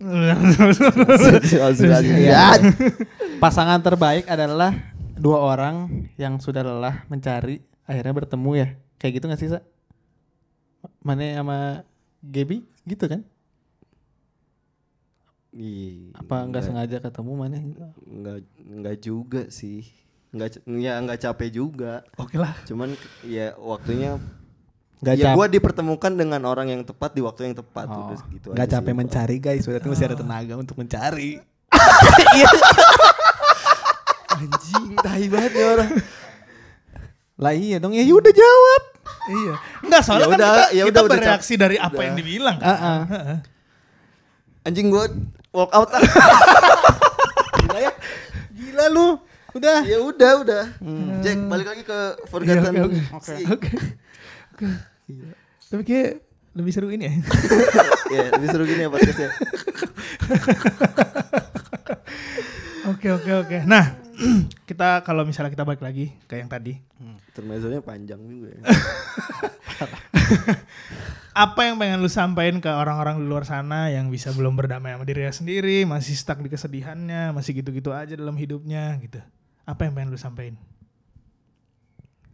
[2.21, 2.45] Iya.
[3.41, 4.77] Pasangan terbaik adalah
[5.23, 5.75] dua orang
[6.15, 8.67] yang sudah lelah mencari akhirnya bertemu ya.
[8.97, 9.59] Kayak gitu gak sih, Sa?
[10.99, 11.87] Mane sama
[12.19, 13.23] Gaby gitu kan?
[15.49, 17.85] Iya, Apa nggak sengaja ketemu mana gitu?
[18.03, 18.37] nggak
[18.73, 19.85] nggak juga sih
[20.33, 22.57] nggak ya nggak capek juga Oke lah.
[22.65, 24.17] cuman ya waktunya
[24.97, 28.47] Nggak ya gue dipertemukan dengan orang yang tepat di waktu yang tepat Oh, udah gitu
[28.49, 28.97] nggak aja capek sih.
[28.97, 31.37] mencari guys, berarti masih ada tenaga untuk mencari.
[34.43, 35.91] anjing tahi banget nih orang
[37.33, 38.81] Lah iya dong, ya udah jawab.
[39.25, 39.53] Iya.
[39.81, 42.05] Enggak soalnya Ya kan udah, kita, ya kita udah, udah bereaksi dari apa Udah.
[42.05, 42.57] yang dibilang.
[42.61, 42.99] Ah, ah.
[43.09, 43.37] Heeh.
[44.63, 45.05] anjing gue
[45.51, 45.99] walk out ah.
[47.65, 47.91] Gila ya.
[48.53, 49.07] Gila lu.
[49.53, 49.85] Udah.
[49.85, 50.63] ya udah udah
[51.21, 53.45] Jack balik lagi ke Forgotten Iya, oke, Sea.
[53.53, 53.69] Oke.
[54.57, 54.65] Oke.
[55.69, 57.13] Tapi kayak lebih seru ini ya.
[58.17, 59.29] ya lebih seru gini ya podcastnya
[62.93, 63.57] Oke oke oke.
[63.63, 63.95] Nah,
[64.69, 66.77] kita kalau misalnya kita balik lagi ke yang tadi,
[67.33, 68.61] termezzonya panjang juga ya.
[71.43, 75.05] apa yang pengen lu sampaikan ke orang-orang di luar sana yang bisa belum berdamai sama
[75.05, 79.17] dirinya sendiri, masih stuck di kesedihannya, masih gitu-gitu aja dalam hidupnya gitu.
[79.65, 80.55] Apa yang pengen lu sampaikan?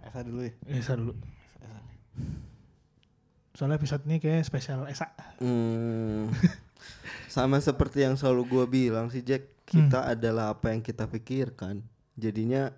[0.04, 0.54] Esa dulu ya.
[0.68, 1.14] Esa dulu.
[3.60, 5.12] Soalnya episode ini kayak spesial Esa.
[5.44, 6.32] Hmm,
[7.30, 11.86] sama seperti yang selalu gua bilang sih Jack, kita adalah apa yang kita pikirkan.
[12.18, 12.74] Jadinya,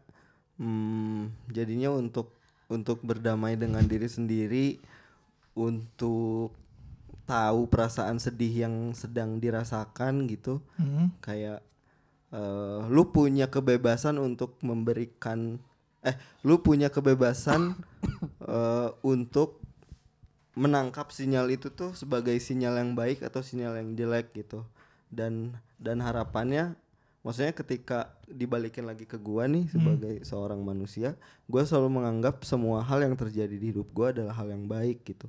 [0.59, 2.35] hmm, jadinya untuk
[2.67, 4.79] untuk berdamai dengan diri sendiri,
[5.55, 6.51] untuk
[7.23, 11.15] tahu perasaan sedih yang sedang dirasakan gitu, Hmm.
[11.23, 11.63] kayak
[12.31, 15.59] eh, lu punya kebebasan untuk memberikan,
[16.03, 16.15] eh,
[16.47, 17.75] lu punya kebebasan
[18.51, 19.60] eh, untuk
[20.51, 24.67] menangkap sinyal itu tuh sebagai sinyal yang baik atau sinyal yang jelek gitu.
[25.07, 26.75] Dan dan harapannya
[27.21, 31.13] maksudnya ketika dibalikin lagi ke gua nih sebagai seorang manusia
[31.45, 35.27] gua selalu menganggap semua hal yang terjadi di hidup gua adalah hal yang baik gitu.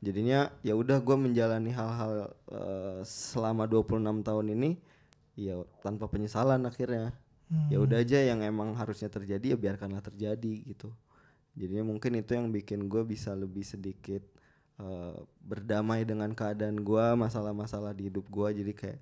[0.00, 4.70] Jadinya ya udah gua menjalani hal-hal eh, selama 26 tahun ini
[5.34, 7.14] ya tanpa penyesalan akhirnya.
[7.66, 10.94] Ya udah aja yang emang harusnya terjadi ya biarkanlah terjadi gitu
[11.58, 14.22] jadinya mungkin itu yang bikin gue bisa lebih sedikit
[14.78, 19.00] eh, berdamai dengan keadaan gue masalah-masalah di hidup gue jadi kayak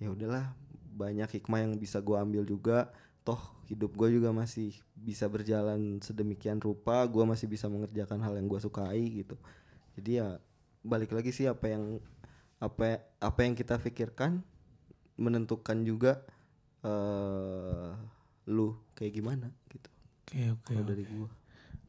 [0.00, 0.56] ya udahlah
[1.00, 2.90] banyak hikmah yang bisa gue ambil juga.
[3.24, 3.38] Toh
[3.68, 7.04] hidup gue juga masih bisa berjalan sedemikian rupa.
[7.06, 9.36] Gue masih bisa mengerjakan hal yang gue sukai gitu.
[9.94, 10.40] Jadi ya
[10.80, 12.00] balik lagi sih apa yang
[12.60, 14.44] apa apa yang kita pikirkan
[15.16, 16.24] menentukan juga
[16.80, 17.92] eh
[18.48, 19.88] lu kayak gimana gitu.
[20.24, 20.64] Oke oke.
[20.72, 21.28] kalau dari gua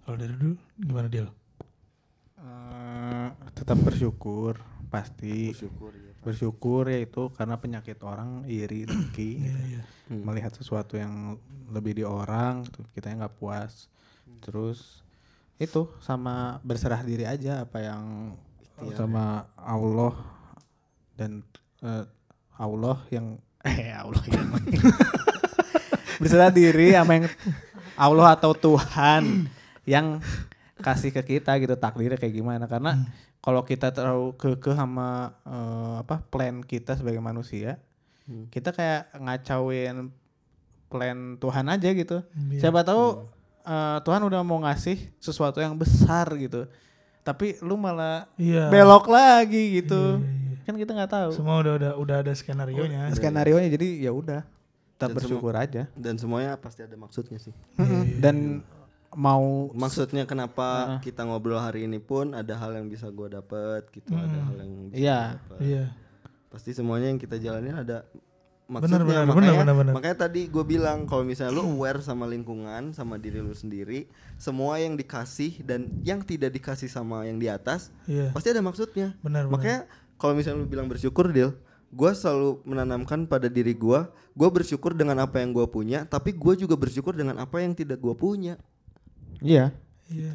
[0.01, 1.29] Kalau dari dulu gimana Del?
[2.41, 4.57] Eh, tetap bersyukur
[4.89, 9.61] pasti bersyukur ya bersyukur ya itu karena penyakit orang iri dengki Iya gitu.
[9.71, 9.81] iya.
[10.11, 10.21] Hmm.
[10.27, 11.39] melihat sesuatu yang
[11.71, 13.87] lebih di orang tuh kita nggak puas
[14.43, 14.99] terus
[15.57, 18.35] itu sama berserah diri aja apa yang
[18.97, 20.17] sama Allah
[21.15, 21.45] dan
[21.79, 22.05] eh,
[22.57, 23.37] Allah yang
[23.69, 24.47] eh Allah yang
[26.19, 27.25] berserah diri sama yang
[27.95, 29.47] Allah atau Tuhan
[29.91, 30.23] yang
[30.79, 33.03] kasih ke kita gitu takdirnya kayak gimana karena
[33.37, 37.75] kalau kita terlalu kekeh sama eh, apa plan kita sebagai manusia
[38.21, 38.45] Hmm.
[38.47, 40.13] kita kayak ngacauin
[40.87, 42.21] plan Tuhan aja gitu
[42.53, 42.59] Iya.
[42.61, 43.25] siapa tahu
[43.61, 46.69] eh, Tuhan udah mau ngasih sesuatu yang besar gitu
[47.21, 48.69] tapi lu malah Iya.
[48.69, 50.17] belok lagi gitu.
[50.17, 51.29] Iya, iya, Kan kita nggak tahu.
[51.33, 53.09] Semua udah udah udah ada skenario nya.
[53.13, 54.41] Skenario nya jadi ya udah.
[54.97, 55.85] Kita Dan bersyukur aja.
[55.93, 57.53] Dan semuanya pasti ada maksudnya sih.
[58.17, 58.65] Dan
[59.13, 64.13] mau Maksudnya kenapa kita ngobrol hari ini pun ada hal yang bisa gua dapet gitu,
[64.13, 65.19] ada hal yang bisa Iya.
[65.35, 65.59] dapet.
[65.59, 65.85] Iya.
[66.47, 68.03] Pasti semuanya yang kita jalanin ada
[68.67, 69.03] maksudnya.
[69.03, 69.93] benar, makanya, benar, benar, benar.
[69.93, 74.79] makanya tadi gue bilang kalau misalnya lu aware sama lingkungan, sama diri lu sendiri, semua
[74.79, 78.31] yang dikasih dan yang tidak dikasih sama yang di atas, Iya.
[78.31, 79.11] pasti ada maksudnya.
[79.19, 79.51] Benar.
[79.51, 81.51] Makanya kalau misalnya lu bilang bersyukur, Dil,
[81.91, 83.99] gue selalu menanamkan pada diri gue,
[84.31, 87.99] gue bersyukur dengan apa yang gue punya, tapi gue juga bersyukur dengan apa yang tidak
[87.99, 88.55] gue punya.
[89.41, 89.73] Iya.
[90.07, 90.33] Iya.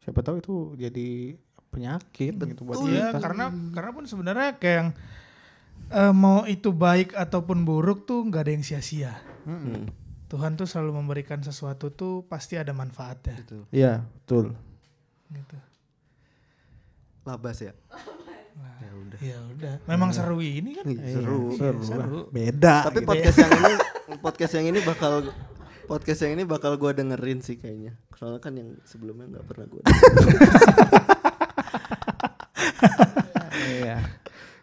[0.00, 1.36] Siapa tahu itu jadi
[1.70, 3.18] penyakit gitu buat Iya, kita.
[3.22, 4.90] karena karena pun sebenarnya kayak yang
[5.90, 9.14] eh, mau itu baik ataupun buruk tuh nggak ada yang sia-sia.
[9.46, 9.86] Hmm,
[10.26, 13.38] Tuhan tuh selalu memberikan sesuatu tuh pasti ada manfaatnya.
[13.42, 13.66] gitu.
[13.70, 14.54] Iya, betul.
[15.30, 15.56] Gitu.
[17.26, 17.74] Labas ya.
[18.80, 19.18] Ya udah.
[19.20, 19.74] Ya udah.
[19.86, 20.84] Memang seru ini kan.
[20.88, 21.54] Seru.
[21.54, 21.86] Seru lah.
[21.86, 22.20] seru.
[22.32, 22.74] Beda.
[22.88, 23.08] Tapi gitu.
[23.08, 23.74] podcast yang ini,
[24.20, 25.12] podcast yang ini bakal
[25.90, 27.98] podcast yang ini bakal gue dengerin sih kayaknya.
[28.14, 29.82] Soalnya kan yang sebelumnya nggak pernah gue.
[33.50, 33.96] Iya.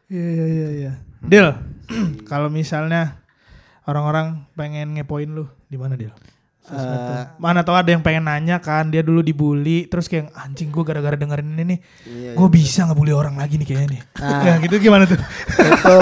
[0.07, 0.91] Iya iya iya iya.
[1.19, 1.51] Deal.
[2.29, 3.19] Kalau misalnya
[3.83, 6.15] orang-orang pengen ngepoin lu di mana Deal?
[6.61, 7.11] Sesuatu.
[7.13, 10.83] Eh, Mana tau ada yang pengen nanya kan dia dulu dibully terus kayak anjing gue
[10.83, 14.01] gara-gara dengerin ini nih Iya, gue bisa ngebully orang lagi nih kayaknya nih.
[14.19, 14.39] Nah.
[14.43, 15.15] Nah, gitu gimana tuh?
[15.15, 15.99] itu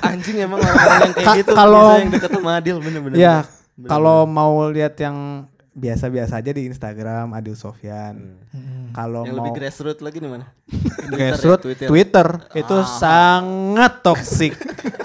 [0.00, 3.16] Anjing emang orang-orang yang kayak Ka- gitu kalau- yang deket sama Adil bener-bener.
[3.16, 3.56] ya Bener-bener.
[3.86, 5.46] Kalau mau lihat yang
[5.78, 8.42] biasa-biasa aja di Instagram Adil Sofyan.
[8.90, 10.50] Kalau yang mau lebih grassroots lagi di mana?
[11.14, 11.86] grassroots Twitter.
[11.86, 14.58] Twitter, itu sangat toksik.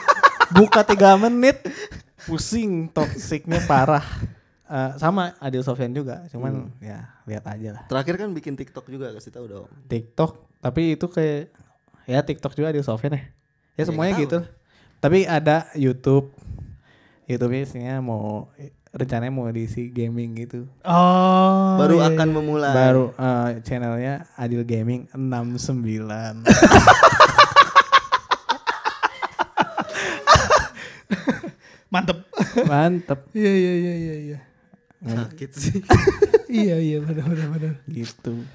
[0.57, 1.61] Buka tiga menit
[2.25, 4.05] pusing toksiknya parah.
[4.73, 7.83] Eh, sama Adil Sofyan juga, cuman ya lihat aja lah.
[7.85, 9.69] Terakhir kan bikin TikTok juga kasih tahu dong.
[9.85, 11.53] TikTok, tapi itu kayak
[12.09, 13.21] ya TikTok juga Adil Sofyan ya.
[13.21, 13.29] Ya
[13.77, 14.39] Ya, semuanya tahu gitu.
[14.97, 16.33] Tapi ada YouTube.
[17.27, 18.51] YouTube isinya mau
[18.93, 20.69] rencananya mau diisi gaming gitu.
[20.85, 21.81] Oh.
[21.81, 22.35] Baru iya, akan iya.
[22.37, 22.73] memulai.
[22.77, 26.45] Baru eh, channelnya Adil Gaming 69.
[31.93, 32.25] Mantep.
[32.65, 34.39] Mantep Iya iya iya iya iya.
[35.03, 35.77] Sakit sih.
[36.63, 37.73] iya iya benar benar benar.
[37.89, 38.45] gitu.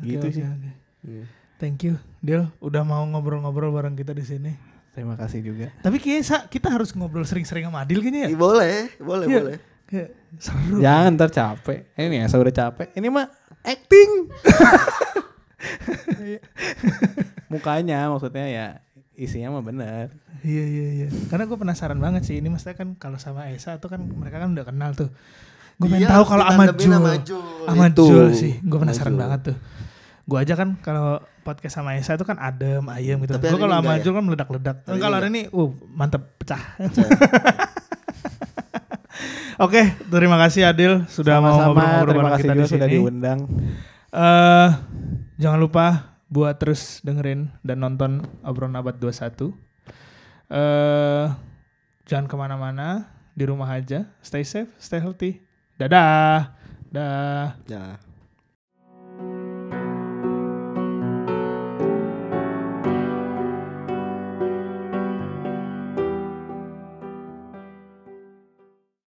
[0.00, 0.44] Gitu oke, sih.
[0.46, 0.70] oke.
[1.04, 1.24] Iya.
[1.60, 4.69] Thank you, Del, udah mau ngobrol-ngobrol bareng kita di sini.
[5.00, 5.66] Terima kasih juga.
[5.76, 8.28] Tapi kayaknya Sa, kita harus ngobrol sering-sering sama Adil kayaknya ya.
[8.36, 9.38] Boleh, boleh, Iya.
[9.40, 9.56] boleh.
[9.88, 10.76] Kayak seru.
[10.78, 11.78] Jangan ntar capek.
[11.94, 12.86] Ini ya saya udah capek.
[12.94, 13.26] Ini mah
[13.62, 14.10] acting.
[17.50, 18.66] Mukanya maksudnya ya
[19.16, 20.04] isinya mah bener.
[20.40, 21.06] Iya iya iya.
[21.26, 22.38] Karena gue penasaran banget sih.
[22.38, 25.08] Ini maksudnya kan kalau sama Esa tuh kan mereka kan udah kenal tuh.
[25.76, 26.92] Gue pengen Iya, tahu kalau sama ditandepin Jul.
[26.92, 28.04] sama Jul, Sama itu.
[28.06, 28.52] Jul sih.
[28.60, 29.56] Gue penasaran banget tuh.
[30.24, 31.18] Gue aja kan kalau
[31.50, 33.34] podcast sama Esa itu kan adem, ayem gitu.
[33.34, 34.04] Tapi Gue kalau sama enggak ya?
[34.06, 34.76] Jul kan meledak-ledak.
[34.86, 36.62] Kalau hari ini, uh mantep pecah.
[39.60, 41.68] Oke, terima kasih Adil sudah mau Sama-sama.
[41.68, 42.96] ngobrol-ngobrol Terima kasih kita juga di sudah sini.
[42.96, 43.38] diundang.
[44.10, 44.68] Eh,
[45.36, 45.86] jangan lupa
[46.26, 49.52] buat terus dengerin dan nonton obrolan abad 21.
[50.48, 51.26] Eh,
[52.08, 54.08] jangan ke mana-mana, di rumah aja.
[54.24, 55.44] Stay safe, stay healthy.
[55.76, 56.56] Dadah.
[56.88, 57.54] Dah.
[57.68, 58.00] Ya.